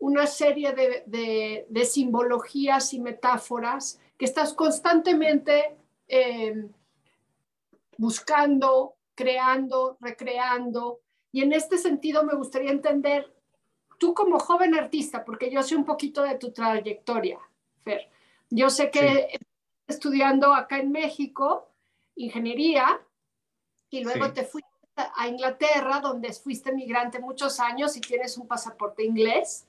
[0.00, 5.76] una serie de, simbologías y metáforas que estás constantemente
[6.08, 6.68] eh,
[7.96, 11.00] buscando, creando, recreando.
[11.32, 13.32] Y en este sentido me gustaría entender
[13.98, 17.38] tú como joven artista, porque yo sé un poquito de tu trayectoria,
[17.84, 18.10] Fer,
[18.48, 19.38] yo sé que
[19.86, 21.68] estudiando acá en México
[22.16, 23.00] ingeniería
[23.90, 29.04] y luego te fuiste a Inglaterra, donde fuiste migrante muchos años y tienes un pasaporte
[29.04, 29.66] inglés,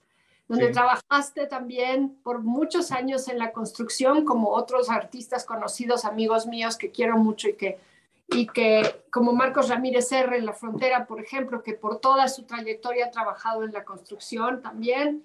[0.51, 6.75] donde trabajaste también por muchos años en la construcción, como otros artistas conocidos, amigos míos
[6.75, 7.79] que quiero mucho y que
[8.27, 10.37] y que como Marcos Ramírez R.
[10.37, 14.61] en la frontera, por ejemplo, que por toda su trayectoria ha trabajado en la construcción
[14.61, 15.23] también.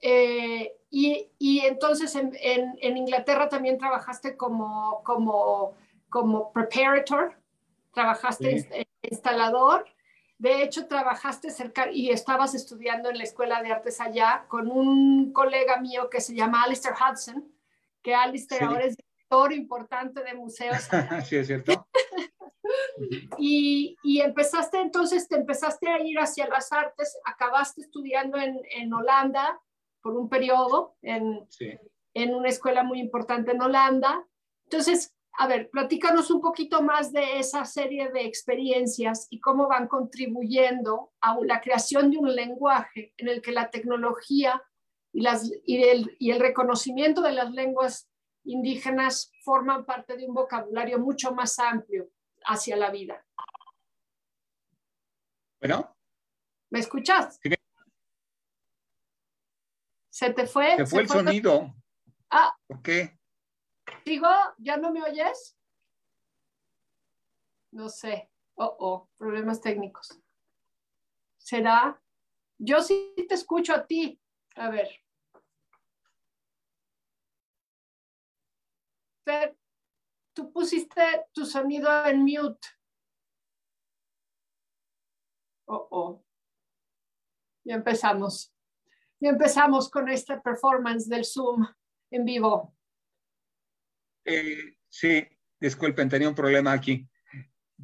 [0.00, 5.74] Eh, y, y, entonces en, en, Inglaterra también trabajaste como, como,
[6.08, 7.34] como preparator,
[7.92, 9.86] trabajaste instalador.
[10.38, 15.32] De hecho, trabajaste cerca y estabas estudiando en la Escuela de Artes allá con un
[15.32, 17.52] colega mío que se llama Alistair Hudson,
[18.02, 20.88] que Alistair ahora es director importante de museos.
[21.26, 21.86] sí, es cierto.
[23.38, 28.92] Y, y, empezaste entonces, te empezaste a ir hacia las artes, acabaste estudiando en, en
[28.92, 29.60] Holanda
[30.00, 31.46] por un periodo, en,
[32.14, 34.24] en una escuela muy importante en Holanda.
[34.64, 39.88] Entonces, a ver, platícanos un poquito más de esa serie de experiencias y cómo van
[39.88, 44.62] contribuyendo a la creación de un lenguaje en el que la tecnología
[45.12, 48.08] y, las, y, el, y el reconocimiento de las lenguas
[48.44, 52.10] indígenas forman parte de un vocabulario mucho más amplio
[52.46, 53.24] hacia la vida.
[55.60, 55.96] Bueno.
[56.70, 57.40] ¿Me escuchas?
[60.10, 60.76] ¿Se te fue?
[60.76, 61.74] Se fue el sonido.
[62.30, 62.56] Ah.
[62.66, 63.18] ¿Por qué?
[64.04, 64.28] Digo,
[64.58, 65.56] ¿ya no me oyes?
[67.72, 68.30] No sé.
[68.56, 70.20] Oh, oh, problemas técnicos.
[71.38, 72.00] ¿Será?
[72.58, 74.20] Yo sí te escucho a ti.
[74.56, 74.88] A ver.
[80.34, 82.68] Tú pusiste tu sonido en mute.
[85.66, 86.24] Oh, oh.
[87.64, 88.52] Ya empezamos.
[89.20, 91.66] Ya empezamos con esta performance del Zoom
[92.10, 92.73] en vivo.
[94.24, 95.26] Eh, sí,
[95.60, 97.08] disculpen, tenía un problema aquí.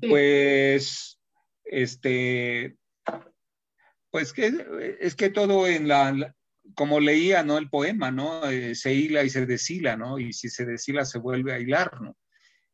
[0.00, 1.20] Pues,
[1.64, 2.76] este,
[4.10, 4.52] pues que
[5.00, 6.34] es que todo en la,
[6.74, 7.58] como leía, ¿no?
[7.58, 8.48] El poema, ¿no?
[8.48, 10.18] Eh, se hila y se deshila, ¿no?
[10.18, 12.16] Y si se deshila se vuelve a hilar, ¿no?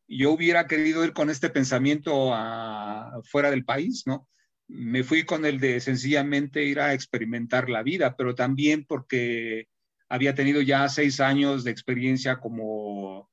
[0.09, 4.29] Yo hubiera querido ir con este pensamiento a, fuera del país, ¿no?
[4.69, 9.69] Me fui con el de sencillamente ir a experimentar la vida, pero también porque
[10.09, 13.31] había tenido ya seis años de experiencia como,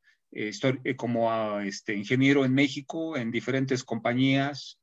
[0.95, 4.79] como ah, este, ingeniero en México, en diferentes compañías,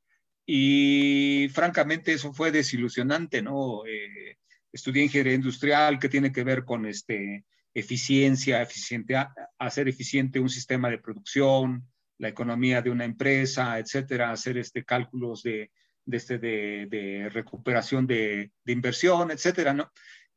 [0.47, 3.87] y francamente eso fue desilusionante, ¿no?
[3.87, 4.37] Eh,
[4.73, 7.45] estudié ingeniería industrial que tiene que ver con este,
[7.75, 9.15] eficiencia, eficiente,
[9.59, 11.87] hacer eficiente un sistema de producción,
[12.19, 15.71] la economía de una empresa, etcétera, hacer este, cálculos de,
[16.05, 19.91] de, este, de, recuperación de, inversión, etcétera, ¿no?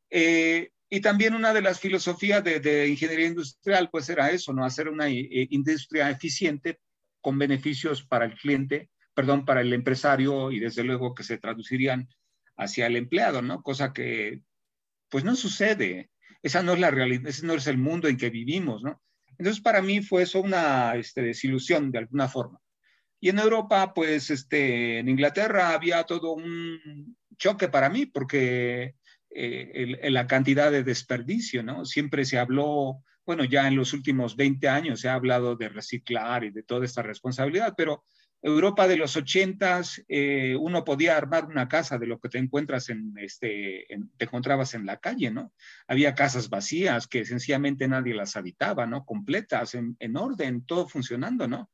[0.10, 4.64] Eh, y también una de las filosofías de, ingeniería industrial, pues era eso, ¿no?
[4.64, 6.78] Hacer una eh, industria eficiente
[7.20, 12.08] con beneficios para el cliente, perdón, para el empresario y desde luego que se traducirían
[12.58, 13.64] hacia el empleado, ¿no?
[13.64, 14.42] Cosa que
[15.10, 16.12] pues no sucede.
[16.44, 19.02] Esa no es la realidad, ese no es el mundo en que vivimos, ¿no?
[19.40, 22.60] Entonces para mí fue eso una este, desilusión de alguna forma.
[23.20, 28.94] Y en Europa, pues este, en Inglaterra había todo un choque para mí porque
[29.36, 31.86] eh, la cantidad de desperdicio, ¿no?
[31.86, 36.44] Siempre se habló, bueno, ya en los últimos 20 años se ha hablado de reciclar
[36.44, 38.04] y de toda esta responsabilidad, pero
[38.44, 42.90] Europa de los ochentas, eh, uno podía armar una casa de lo que te encuentras
[42.90, 45.54] en, este, te encontrabas en la calle, ¿no?
[45.88, 49.06] Había casas vacías que sencillamente nadie las habitaba, ¿no?
[49.06, 51.72] Completas, en, orden, todo funcionando, ¿no?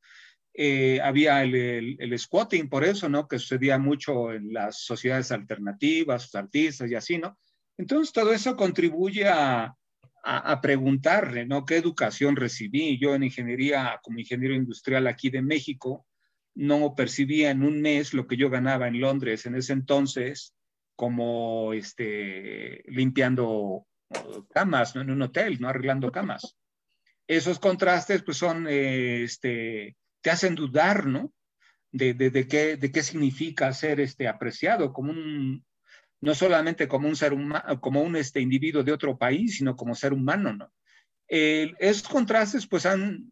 [0.54, 3.26] Eh, había el, el, squatting, por eso, ¿no?
[3.26, 7.36] Que sucedía mucho en las sociedades alternativas, los artistas y así, ¿no?
[7.80, 9.74] Entonces, todo eso contribuye a,
[10.22, 11.64] a, preguntarle, ¿no?
[11.64, 12.98] ¿Qué educación recibí?
[12.98, 16.06] Yo en ingeniería, como ingeniero industrial aquí de México,
[16.54, 20.54] no percibía en un mes lo que yo ganaba en Londres en ese entonces
[20.94, 23.86] como este, limpiando uh,
[24.52, 25.00] camas ¿no?
[25.00, 26.58] en un hotel, no arreglando camas.
[27.26, 31.32] Esos contrastes pues son, eh, este, te hacen dudar, ¿no?
[31.92, 35.64] De, de, qué, de qué significa ser este, apreciado como un,
[36.20, 39.94] no solamente como un ser humano, como un este, individuo de otro país, sino como
[39.94, 40.72] ser humano, ¿no?
[41.32, 43.30] esos contrastes pues han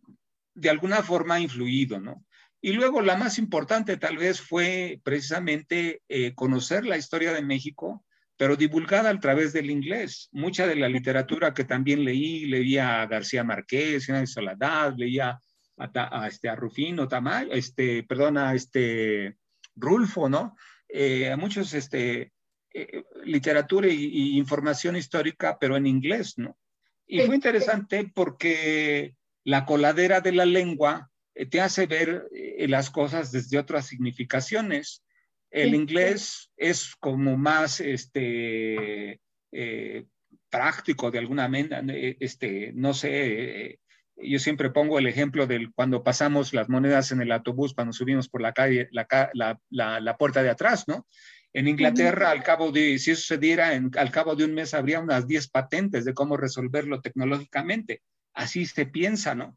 [0.55, 2.25] de alguna forma influido, ¿no?
[2.61, 8.05] Y luego la más importante tal vez fue precisamente eh, conocer la historia de México,
[8.37, 10.29] pero divulgada a través del inglés.
[10.33, 15.39] Mucha de la literatura que también leí, leía a García Márquez, a Soledad, leía
[15.77, 19.37] a, este, a Rufino Tamayo, este, perdón, a este
[19.77, 20.57] Rulfo, ¿no?
[20.89, 22.33] Eh, a muchos, este,
[22.83, 26.59] eh, literatura y, información histórica, pero en inglés, ¿no?
[27.07, 29.15] Y fue interesante porque
[29.45, 35.05] la coladera de la lengua eh, te hace ver eh, las cosas desde otras significaciones.
[35.51, 39.21] El inglés es como más este,
[39.53, 40.05] eh,
[40.51, 41.83] práctico de alguna manera,
[42.21, 43.81] este, no sé,
[44.17, 48.29] yo siempre pongo el ejemplo de cuando pasamos las monedas en el autobús, cuando subimos
[48.29, 51.07] por la calle, la, puerta de atrás, ¿no?
[51.53, 55.01] En Inglaterra, al cabo de, si eso se diera, al cabo de un mes habría
[55.01, 58.03] unas 10 patentes de cómo resolverlo tecnológicamente.
[58.35, 59.57] Así se piensa, ¿no?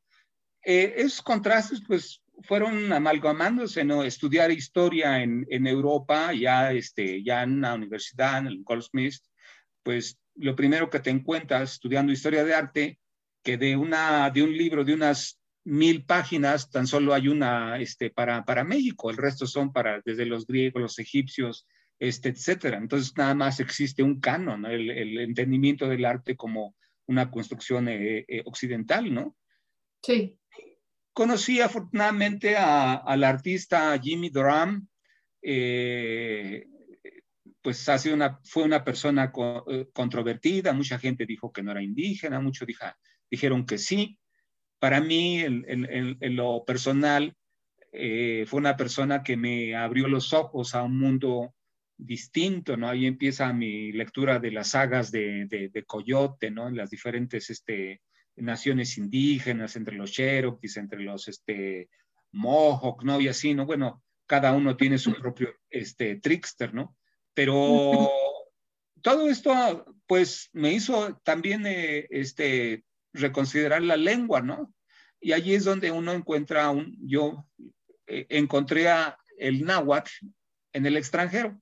[0.63, 4.03] Eh, esos contrastes, pues, fueron amalgamándose, ¿no?
[4.03, 9.21] Estudiar historia en, en Europa, ya, este, ya en una universidad, en el Goldsmith,
[9.83, 12.99] pues, lo primero que te encuentras estudiando historia de arte,
[13.43, 18.09] que de, una, de un libro de unas mil páginas, tan solo hay una este,
[18.09, 21.67] para, para México, el resto son para desde los griegos, los egipcios,
[22.01, 22.77] este, etcétera.
[22.77, 26.75] Entonces, nada más existe un canon, el, el, entendimiento del arte como
[27.05, 29.37] una construcción eh, eh, occidental, ¿no?
[30.01, 30.35] Sí.
[31.13, 34.89] Conocí afortunadamente al artista Jimmy Duran,
[35.43, 36.65] eh,
[37.61, 39.31] pues una, fue una persona
[39.67, 42.67] eh, controvertida, mucha gente dijo que no era indígena, muchos
[43.29, 44.17] dijeron que sí.
[44.79, 47.35] Para mí, en, lo personal,
[47.91, 51.53] eh, fue una persona que me abrió los ojos a un mundo
[52.01, 52.89] distinto, ¿no?
[52.89, 56.69] Ahí empieza mi lectura de las sagas de, de, Coyote, ¿no?
[56.71, 58.01] Las diferentes este,
[58.35, 61.89] naciones indígenas, entre los Cherokees, entre los este,
[62.31, 63.21] Mohawk, ¿no?
[63.21, 63.65] Y así, ¿no?
[63.65, 66.97] Bueno, cada uno tiene su propio este, trickster, ¿no?
[67.35, 68.09] Pero
[69.01, 72.83] todo esto, pues, me hizo también eh, este,
[73.13, 74.73] reconsiderar la lengua, ¿no?
[75.19, 77.45] Y allí es donde uno encuentra un, yo
[78.07, 80.11] eh, encontré a el náhuatl
[80.73, 81.60] en el extranjero.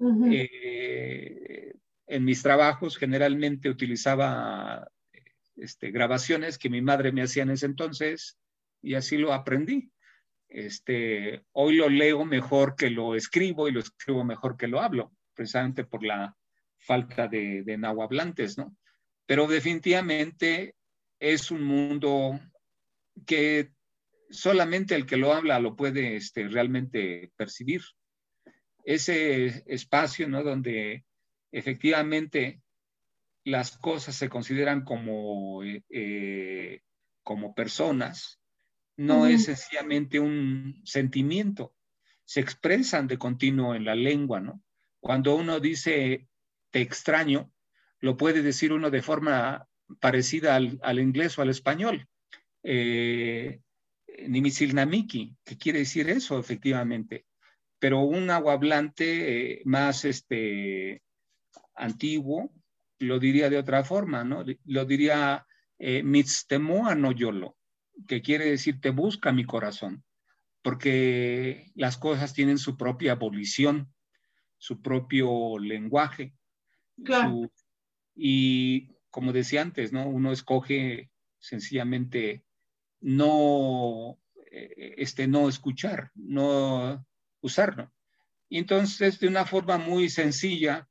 [0.00, 1.72] Eh,
[2.06, 4.88] en mis trabajos generalmente utilizaba
[5.56, 8.38] este, grabaciones que mi madre me hacía en ese entonces
[8.80, 9.90] y así lo aprendí.
[10.48, 15.12] Este, hoy lo leo mejor que lo escribo y lo escribo mejor que lo hablo,
[15.34, 16.34] precisamente por la
[16.78, 18.76] falta de, de nahuablantes, ¿no?
[19.26, 20.74] Pero definitivamente
[21.20, 22.40] es un mundo
[23.26, 23.72] que
[24.30, 27.82] solamente el que lo habla lo puede este, realmente percibir.
[28.88, 30.42] Ese espacio, ¿no?
[30.42, 31.04] Donde
[31.52, 32.62] efectivamente
[33.44, 36.80] las cosas se consideran como, eh, eh,
[37.22, 38.40] como personas,
[38.96, 41.74] no es sencillamente un sentimiento,
[42.24, 44.62] se expresan de continuo en la lengua, ¿no?
[45.00, 46.26] Cuando uno dice
[46.70, 47.52] te extraño,
[48.00, 49.68] lo puede decir uno de forma
[50.00, 52.08] parecida al, inglés o al español.
[52.62, 53.60] Eh,
[54.26, 57.26] Nimisilnamiki, que quiere decir eso, efectivamente.
[57.78, 61.02] Pero un aguablante eh, más este,
[61.74, 62.52] antiguo
[62.98, 64.44] lo diría de otra forma, ¿no?
[64.64, 65.46] Lo diría
[65.78, 67.56] eh, Mitztemoa no yolo,
[68.06, 70.04] que quiere decir te busca mi corazón,
[70.62, 73.92] porque las cosas tienen su propia abolición,
[74.56, 76.34] su propio lenguaje.
[77.04, 77.48] Claro.
[78.16, 80.08] y como decía antes, ¿no?
[80.08, 82.44] Uno escoge sencillamente
[83.00, 84.18] no,
[84.50, 87.06] eh, este, no escuchar, no
[87.40, 87.92] usarlo.
[88.48, 90.88] Y entonces, de una forma muy sencilla,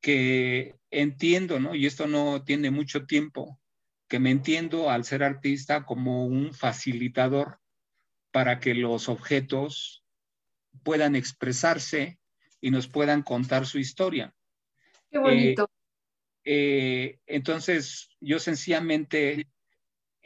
[0.00, 1.74] que entiendo, ¿no?
[1.74, 3.60] Y esto no tiene mucho tiempo,
[4.08, 7.60] que me entiendo al ser artista como un facilitador
[8.30, 10.04] para que los objetos
[10.82, 12.18] puedan expresarse
[12.60, 14.34] y nos puedan contar su historia.
[15.10, 15.70] Qué bonito.
[16.44, 19.46] Eh, eh, entonces, yo sencillamente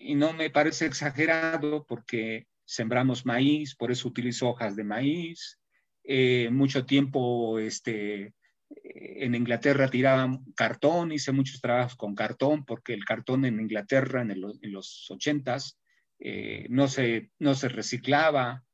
[0.02, 5.58] y no me parece exagerado porque sembramos maíz, por eso utilizo hojas de maíz.
[6.04, 8.34] Eh, mucho tiempo este,
[8.84, 14.40] en Inglaterra tiraban cartón, hice muchos trabajos con cartón porque el cartón en Inglaterra en,
[14.72, 15.78] los ochentas
[16.18, 18.64] eh, no, se, no se reciclaba.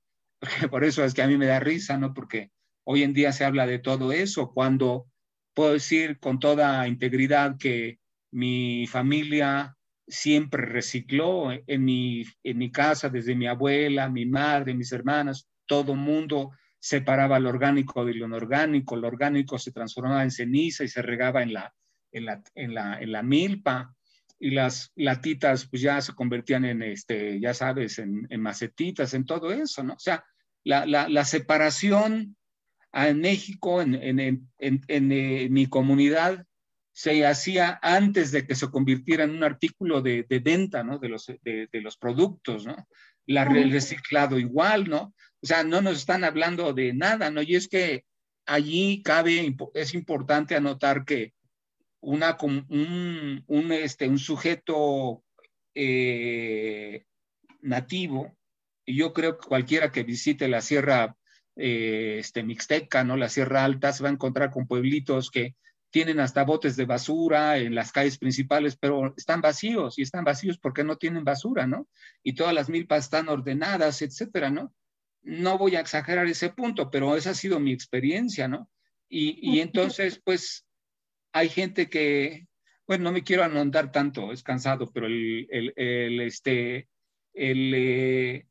[0.70, 2.14] Por eso es que a mí me da risa, ¿no?
[2.14, 2.50] Porque
[2.84, 5.06] hoy en día se habla de todo eso, cuando
[5.54, 7.98] puedo decir con toda integridad que
[8.30, 9.76] mi familia
[10.06, 15.94] siempre recicló en mi, en mi casa, desde mi abuela, mi madre, mis hermanas, todo
[15.94, 21.02] mundo separaba lo orgánico de lo inorgánico, lo orgánico se transformaba en ceniza y se
[21.02, 21.74] regaba en la,
[22.12, 23.94] en la, en la, en la milpa
[24.38, 29.24] y las latitas pues ya se convertían en, este, ya sabes, en, en macetitas, en
[29.24, 29.94] todo eso, ¿no?
[29.94, 30.24] O sea,
[30.64, 32.36] la, la, la separación
[32.92, 34.18] en México, en, en,
[34.58, 36.44] en, en eh, mi comunidad,
[36.92, 40.98] se hacía antes de que se convirtiera en un artículo de, venta, ¿no?
[40.98, 42.88] De los, de, los productos, ¿no?
[43.24, 45.14] La, el reciclado igual, ¿no?
[45.42, 47.42] O sea, no nos están hablando de nada, ¿no?
[47.42, 48.04] Y es que
[48.46, 51.34] allí cabe, es importante anotar que
[52.00, 55.22] una, un, un, este, un sujeto
[55.74, 57.04] eh,
[57.60, 58.36] nativo,
[58.84, 61.16] y yo creo que cualquiera que visite la Sierra
[61.56, 63.16] eh, este, Mixteca, ¿no?
[63.16, 65.54] La Sierra Alta, se va a encontrar con pueblitos que
[65.90, 70.58] tienen hasta botes de basura en las calles principales, pero están vacíos y están vacíos
[70.58, 71.88] porque no tienen basura, ¿no?
[72.22, 74.72] Y todas las milpas están ordenadas, etcétera, ¿no?
[75.28, 78.70] No voy a exagerar ese punto, pero esa ha sido mi experiencia, ¿no?
[79.10, 80.66] Y, entonces, pues,
[81.32, 82.46] hay gente que,
[82.86, 86.88] bueno, no me quiero anondar tanto, es cansado, pero el, el, este,
[87.34, 88.46] el, eh,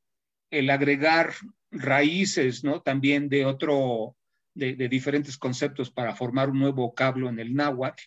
[0.52, 1.34] el agregar
[1.72, 2.82] raíces, ¿no?
[2.84, 4.16] También de otro,
[4.54, 8.04] de, diferentes conceptos para formar un nuevo vocablo en el náhuatl,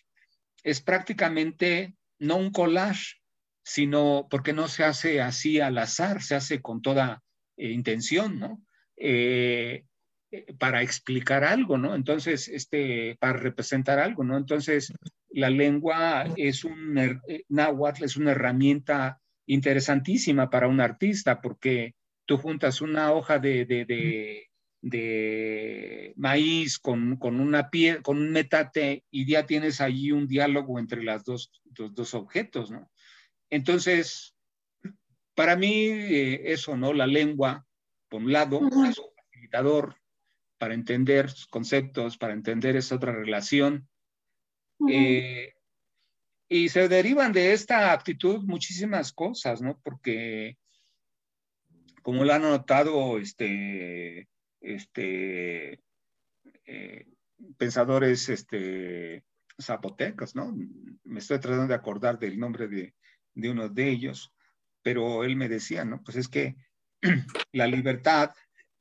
[0.63, 3.17] es prácticamente no un collage,
[3.63, 7.21] sino porque no se hace así al azar, se hace con toda
[7.57, 8.63] eh, intención, ¿no?
[8.95, 9.85] Eh,
[10.31, 11.95] eh, para explicar algo, ¿no?
[11.95, 14.37] Entonces, este, para representar algo, ¿no?
[14.37, 14.93] Entonces,
[15.29, 17.19] la lengua es un,
[17.49, 21.95] náhuatl es una herramienta interesantísima para un artista porque
[22.25, 23.65] tú juntas una hoja de,
[24.81, 31.03] de maíz con, una pie, con un metate y ya tienes allí un diálogo entre
[31.03, 32.91] las dos, dos, objetos, ¿no?
[33.49, 34.35] Entonces,
[35.41, 36.93] para mí eh, eso, ¿no?
[36.93, 37.65] La lengua,
[38.09, 39.95] por un lado, es un facilitador
[40.59, 43.89] para entender conceptos, para entender esa otra relación.
[44.87, 45.55] Eh,
[46.47, 49.81] y se derivan de esta actitud muchísimas cosas, ¿no?
[49.81, 50.59] Porque,
[52.03, 55.81] como lo han notado, este, este,
[56.67, 57.07] eh,
[57.57, 59.23] pensadores este,
[59.59, 60.55] zapotecos, ¿no?
[61.03, 62.93] Me estoy tratando de acordar del nombre de,
[63.33, 64.31] de uno de ellos,
[64.81, 66.01] pero él me decía, ¿no?
[66.03, 66.55] Pues es que
[67.51, 68.31] la libertad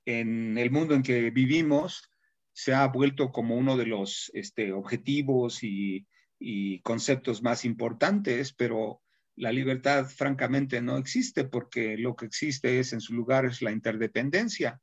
[0.06, 2.10] en el mundo en que vivimos
[2.52, 6.06] se ha vuelto como uno de los este, objetivos y,
[6.38, 9.00] y, conceptos más importantes, pero
[9.36, 13.70] la libertad francamente no existe porque lo que existe es en su lugar es la
[13.70, 14.80] interdependencia.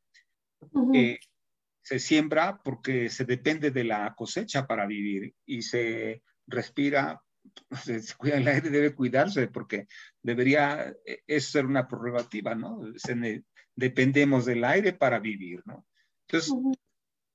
[0.93, 1.19] Eh,
[1.83, 7.21] se siembra porque se depende de la cosecha para vivir y se respira,
[7.83, 9.87] se cuida el aire, debe cuidarse porque
[10.21, 12.81] debería eh, eso ser una prerrogativa, ¿no?
[13.75, 15.85] dependemos del aire para vivir, ¿no?
[16.27, 16.51] Entonces,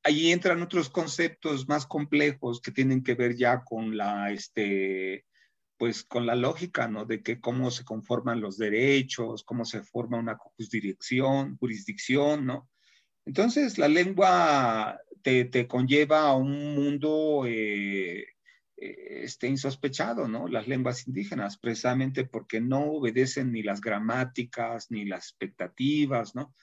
[0.03, 5.25] ahí entran otros conceptos más complejos que tienen que ver ya con la, este,
[5.77, 7.05] pues con la lógica, ¿no?
[7.05, 12.69] De que cómo se conforman los derechos, cómo se forma una jurisdicción, jurisdicción, ¿no?
[13.25, 18.27] Entonces, la lengua te, te conlleva a un mundo eh,
[18.83, 20.49] este, insospechado, ¿no?
[20.49, 26.55] Las lenguas indígenas, precisamente porque no obedecen ni las gramáticas ni las expectativas, ¿no?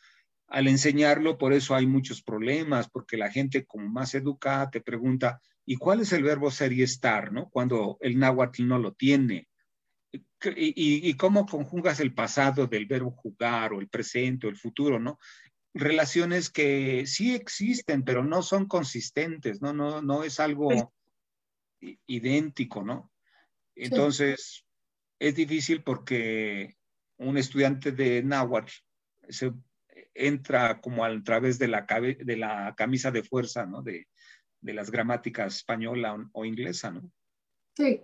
[0.48, 5.42] Al enseñarlo, por eso hay muchos problemas, porque la gente como más educada te pregunta,
[5.66, 7.50] ¿y cuál es el verbo ser y estar, ¿no?
[7.50, 9.48] Cuando el náhuatl no lo tiene.
[10.56, 15.20] ¿Y, cómo conjugas el pasado del verbo jugar o el presente o el futuro, ¿no?
[15.72, 19.72] relaciones que sí existen, pero no son consistentes, ¿no?
[19.72, 20.92] No, no es algo
[22.08, 23.12] idéntico, ¿no?
[23.76, 24.66] Entonces,
[25.20, 26.76] es difícil porque
[27.18, 28.72] un estudiante de náhuatl
[29.28, 29.54] se
[30.14, 31.86] entra como a través de la,
[32.20, 33.82] de la camisa de fuerza, ¿no?
[33.82, 34.08] De,
[34.62, 37.12] de las gramáticas española o, o inglesa, ¿no?
[37.76, 38.02] Sí.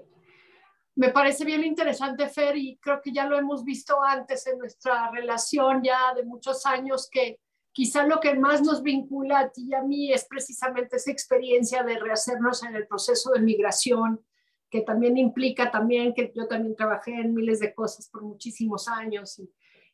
[0.97, 5.11] Me parece bien interesante, Fer, y creo que ya lo hemos visto antes en nuestra
[5.11, 7.39] relación ya de muchos años, que
[7.75, 11.83] quizá lo que más nos vincula a ti y a mí es precisamente esa experiencia
[11.83, 14.25] de rehacernos en el proceso de migración,
[14.69, 19.41] que también implica también que yo también trabajé en miles de cosas por muchísimos años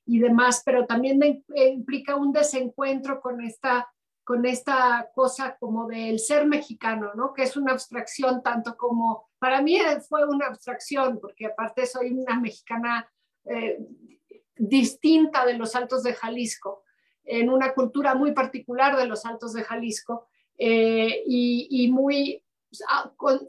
[0.05, 3.91] y, demás, pero también eh, implica un desencuentro con esta,
[4.23, 7.33] con esta cosa como del ser mexicano, ¿no?
[7.33, 12.39] Que es una abstracción tanto como, para mí fue una abstracción, porque aparte soy una
[12.39, 13.09] mexicana
[13.45, 13.79] eh,
[14.55, 16.83] distinta de los altos de Jalisco
[17.23, 20.27] en una cultura muy particular de los Altos de Jalisco
[20.57, 22.43] eh, y, muy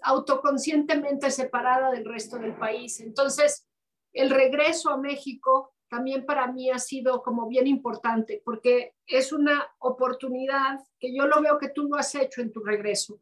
[0.03, 3.01] autoconscientemente separada del resto del país.
[3.01, 3.67] Entonces,
[4.13, 9.67] el regreso a México también para mí ha sido como bien importante porque es una
[9.79, 13.21] oportunidad que yo lo veo que tú lo has hecho en tu regreso,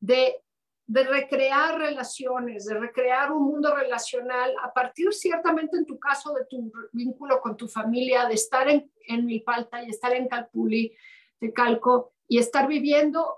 [0.00, 0.42] de
[0.88, 6.46] de recrear relaciones, de recrear un mundo relacional a partir ciertamente en tu caso de
[6.46, 10.96] tu vínculo con tu familia, de estar en, en Milpalta y estar en Calpuli,
[11.40, 13.36] de Calco, y estar viviendo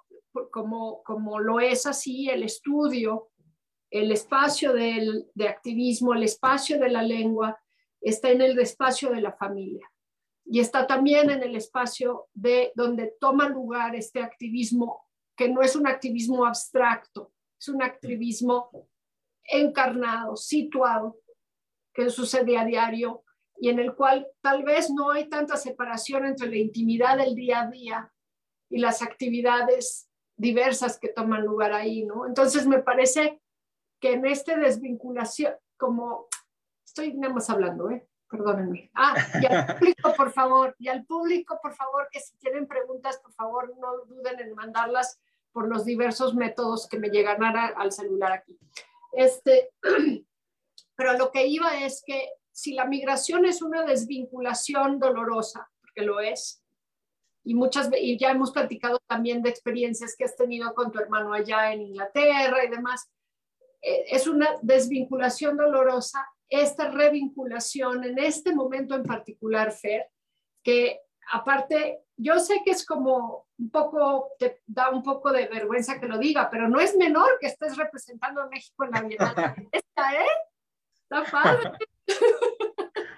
[0.52, 3.30] como, como lo es así el estudio,
[3.90, 7.60] el espacio del, de activismo, el espacio de la lengua,
[8.00, 9.90] está en el espacio de la familia.
[10.44, 15.04] Y está también en el espacio de donde toma lugar este activismo
[15.36, 18.70] que no es un activismo abstracto, es un activismo
[19.44, 21.20] encarnado, situado,
[21.92, 23.24] que sucede a diario
[23.56, 27.60] y en el cual tal vez no hay tanta separación entre la intimidad del día
[27.60, 28.12] a día
[28.70, 32.26] y las actividades diversas que toman lugar ahí, ¿no?
[32.26, 33.42] Entonces me parece
[34.00, 36.28] que en esta desvinculación, como
[36.86, 38.08] estoy nada más hablando, ¿eh?
[38.30, 38.90] Perdónenme.
[38.94, 43.18] Ah, y al público, por favor, y al público, por favor, que si tienen preguntas,
[43.18, 45.20] por favor, no duden en mandarlas
[45.52, 48.58] por los diversos métodos que me llegan al celular aquí.
[49.12, 49.70] Este,
[50.96, 56.20] pero lo que iba es que si la migración es una desvinculación dolorosa, porque lo
[56.20, 56.62] es,
[57.42, 61.32] y muchas y ya hemos platicado también de experiencias que has tenido con tu hermano
[61.32, 63.10] allá en Inglaterra y demás,
[63.80, 70.08] eh, es una desvinculación dolorosa, esta revinculación en este momento en particular, Fer,
[70.62, 71.00] que
[71.32, 76.06] aparte, yo sé que es como un poco, te da un poco de vergüenza que
[76.06, 79.34] lo diga, pero no es menor que estés representando a México en la Bienal.
[79.72, 80.28] Esta, ¿eh?
[81.02, 81.72] Está padre.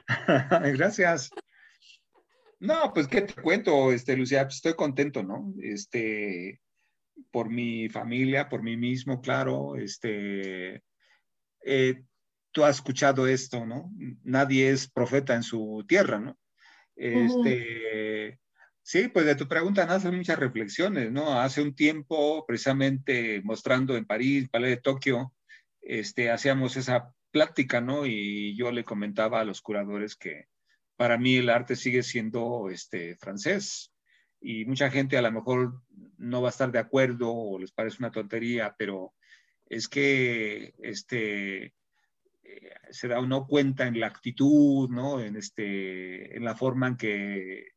[0.76, 1.30] Gracias.
[2.58, 5.54] No, pues qué te cuento, este, Lucía, pues, estoy contento, ¿no?
[5.62, 6.60] Este,
[7.30, 10.82] por mi familia, por mí mismo, claro, este,
[11.64, 12.02] eh,
[12.50, 13.92] tú has escuchado esto, ¿no?
[14.24, 16.36] Nadie es profeta en su tierra, ¿no?
[16.94, 18.38] Este,
[18.84, 21.40] Sí, pues de tu pregunta nacen muchas reflexiones, ¿no?
[21.40, 25.32] Hace un tiempo, precisamente mostrando en París, Palais de Tokio,
[25.80, 28.06] este, hacíamos esa plática, ¿no?
[28.06, 30.48] Y yo le comentaba a los curadores que
[30.96, 33.92] para mí el arte sigue siendo este, francés.
[34.40, 35.80] Y mucha gente a lo mejor
[36.18, 39.14] no va a estar de acuerdo o les parece una tontería, pero
[39.66, 41.74] es que este,
[42.42, 45.20] eh, se da uno cuenta en la actitud, ¿no?
[45.20, 47.68] En, este, en la forma en que,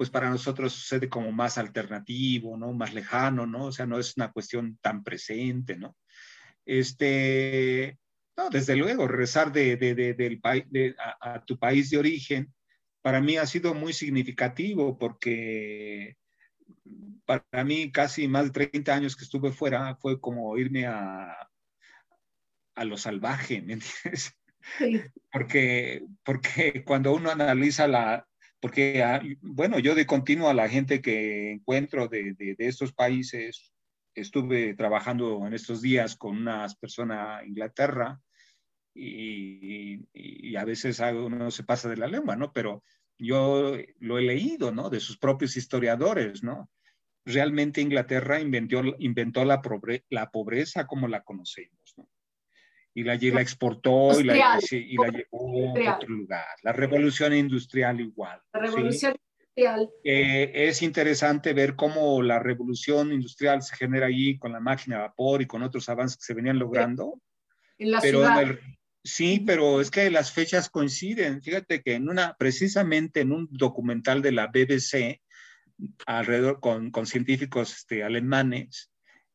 [0.00, 2.72] pues para nosotros sucede como más alternativo, ¿no?
[2.72, 3.66] Más lejano, ¿no?
[3.66, 5.94] O sea, no es una cuestión tan presente, ¿no?
[6.64, 7.98] Este,
[8.34, 12.50] no, desde luego, rezar de, de, de, del a, a, tu país de origen,
[13.02, 16.16] para mí ha sido muy significativo porque
[17.26, 21.46] para mí casi más de 30 años que estuve fuera fue como irme a,
[22.74, 24.34] a lo salvaje, ¿me entiendes?
[24.78, 25.02] Sí.
[25.30, 28.26] Porque, porque cuando uno analiza la,
[28.60, 32.92] porque, ah, bueno, yo de continuo a la gente que encuentro de, de, de, estos
[32.92, 33.72] países,
[34.14, 38.20] estuve trabajando en estos días con unas personas Inglaterra
[38.94, 42.52] y, a veces uno se pasa de la lengua, ¿no?
[42.52, 42.82] Pero
[43.18, 44.90] yo lo he leído, ¿no?
[44.90, 46.70] De sus propios historiadores, ¿no?
[47.24, 49.62] Realmente Inglaterra inventó, inventó la,
[50.10, 51.79] la pobreza como la conocemos, ¿no?
[52.92, 56.46] Y la, la exportó y la, y la, llevó a otro lugar.
[56.62, 58.40] La revolución industrial igual.
[58.52, 59.88] La revolución industrial.
[60.02, 65.02] Eh, es interesante ver cómo la revolución industrial se genera allí con la máquina de
[65.02, 67.20] vapor y con otros avances que se venían logrando.
[67.78, 68.58] En la pero ciudad.
[69.02, 71.40] Sí, pero es que las fechas coinciden.
[71.42, 75.22] Fíjate que en una, precisamente en un documental de la BBC,
[76.06, 78.89] alrededor con, con científicos este, alemanes,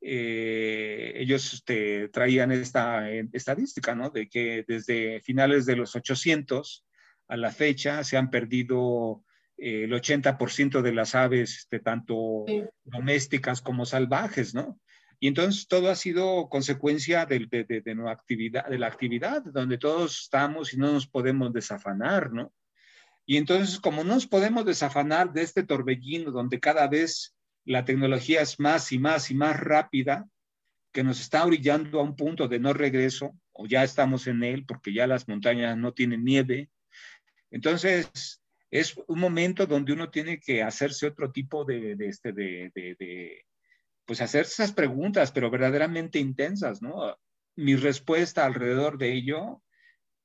[0.08, 4.12] eh, ellos este, traían esta estadística, ¿no?
[4.12, 6.86] De que desde finales de los 800
[7.28, 9.24] a la fecha se han perdido
[9.58, 12.46] eh, el 80% de las aves, este, tanto
[12.84, 14.80] domésticas como salvajes, ¿no?
[15.20, 19.80] Y entonces todo ha sido consecuencia de, de, de, de, actividad, de la actividad, donde
[19.80, 22.54] todos estamos y no nos podemos desafanar, ¿no?
[23.26, 27.35] Y entonces, como no nos podemos desafanar de este torbellino donde cada vez
[27.66, 30.28] la tecnología es más y más y más rápida,
[30.92, 34.66] que nos está brillando a un punto de no regreso, o ya estamos en él
[34.66, 36.70] porque ya las montañas no tienen nieve.
[37.52, 43.46] Entonces, es un momento donde uno tiene que hacerse otro tipo de, este, de, de
[44.06, 47.18] pues hacer esas preguntas, pero verdaderamente intensas, ¿no?
[47.56, 49.64] Mi respuesta alrededor de ello,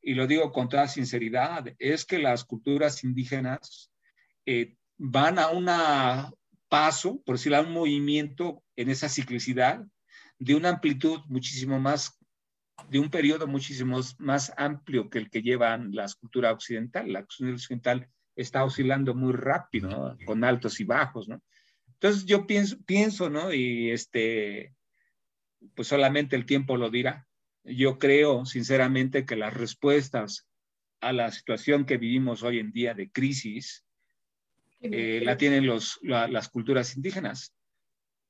[0.03, 3.91] y lo digo con toda sinceridad, es que las culturas indígenas
[4.47, 5.69] eh, van a un
[6.71, 9.85] paso, por decirlo, a un movimiento en esa ciclicidad
[10.39, 12.19] de una amplitud muchísimo más,
[12.89, 17.13] de un periodo muchísimo más amplio que el que llevan las culturas occidentales.
[17.13, 20.17] La cultura occidental está oscilando muy rápido, ¿no?
[20.25, 21.43] con altos y bajos, ¿no?
[21.95, 23.53] Entonces yo pienso, pienso, ¿no?
[23.53, 24.75] Y este,
[25.75, 27.29] pues solamente el tiempo lo dirá.
[27.65, 30.49] Yo creo sinceramente que las respuestas
[31.01, 33.85] a la situación que vivimos hoy en día de crisis
[34.81, 37.55] eh, la tienen los, la, las culturas indígenas.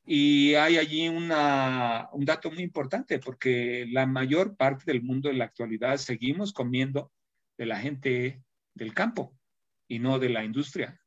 [0.05, 5.39] Y hay allí una, un dato muy importante, porque la mayor parte del mundo en
[5.39, 7.13] la actualidad seguimos comiendo
[7.57, 8.43] de la gente
[8.75, 9.37] del campo
[9.87, 11.01] y no de la industria.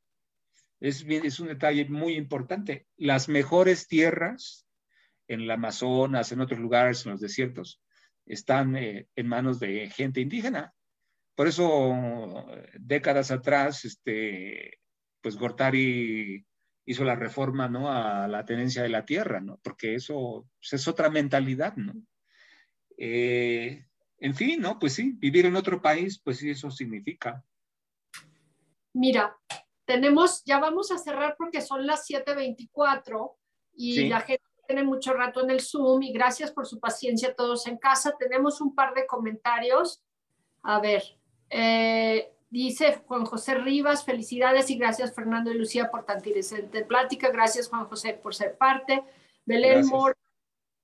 [0.79, 2.87] Es, es un detalle muy importante.
[2.97, 4.65] Las mejores tierras
[5.27, 7.81] en el Amazonas, en otros lugares, en los desiertos,
[8.25, 10.73] están eh, en manos de gente indígena.
[11.35, 12.45] Por eso,
[12.79, 14.79] décadas atrás, este,
[15.23, 16.45] pues Gortari
[16.85, 17.91] hizo la reforma ¿no?
[17.91, 19.59] a la tenencia de la tierra, ¿no?
[19.63, 21.75] porque eso pues, es otra mentalidad.
[21.77, 21.93] ¿no?
[22.97, 23.85] Eh,
[24.19, 24.77] en fin, ¿no?
[24.77, 27.43] Pues sí, vivir en otro país, pues sí, eso significa.
[28.93, 29.35] Mira,
[29.85, 33.35] tenemos, ya vamos a cerrar porque son las 7.24
[33.75, 34.07] y sí.
[34.09, 37.77] la gente tiene mucho rato en el Zoom y gracias por su paciencia todos en
[37.77, 38.15] casa.
[38.17, 40.03] Tenemos un par de comentarios.
[40.61, 41.03] A ver,
[41.49, 47.29] eh, dice Juan José Rivas, felicidades y gracias Fernando y Lucía por tan interesante plática.
[47.29, 49.03] Gracias Juan José por ser parte.
[49.43, 50.15] Belén Moore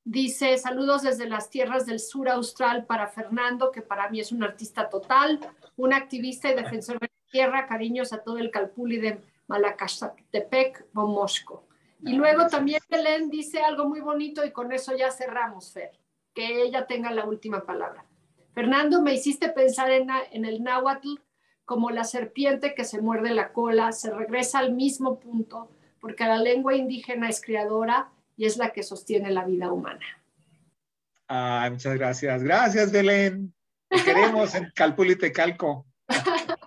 [0.03, 4.43] dice saludos desde las tierras del sur austral para Fernando, que para mí es un
[4.43, 5.39] artista total,
[5.75, 11.67] un activista y defensor de tierra, cariños a todo el Calpuli de Malacatepec, Bomosco.
[12.01, 15.91] Y luego también Belén dice algo muy bonito y con eso ya cerramos, Fer,
[16.33, 18.05] que ella tenga la última palabra.
[18.55, 21.19] Fernando, me hiciste pensar en, en el náhuatl
[21.69, 25.69] como la serpiente que se muerde la cola, se regresa al mismo punto,
[25.99, 30.03] porque la lengua indígena es creadora y es la que sostiene la vida humana.
[31.27, 32.41] Ay, muchas gracias.
[32.41, 33.53] Gracias, Belén.
[33.87, 35.85] Te queremos en Calpuli Calco.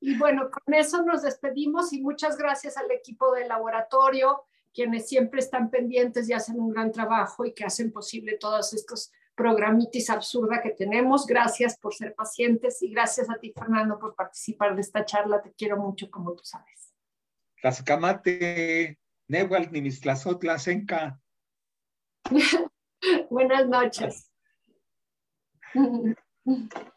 [0.00, 4.44] Y bueno, con eso nos despedimos y muchas gracias al equipo del laboratorio,
[4.74, 9.10] quienes siempre están pendientes y hacen un gran trabajo y que hacen posible todos estos
[9.36, 11.26] programitis absurda que tenemos.
[11.26, 15.42] Gracias por ser pacientes y gracias a ti, Fernando, por participar de esta charla.
[15.42, 16.92] Te quiero mucho, como tú sabes.
[17.60, 18.98] Tlaxcamate,
[19.28, 19.70] Nehual,
[20.58, 21.20] Senca.
[23.30, 24.32] Buenas noches.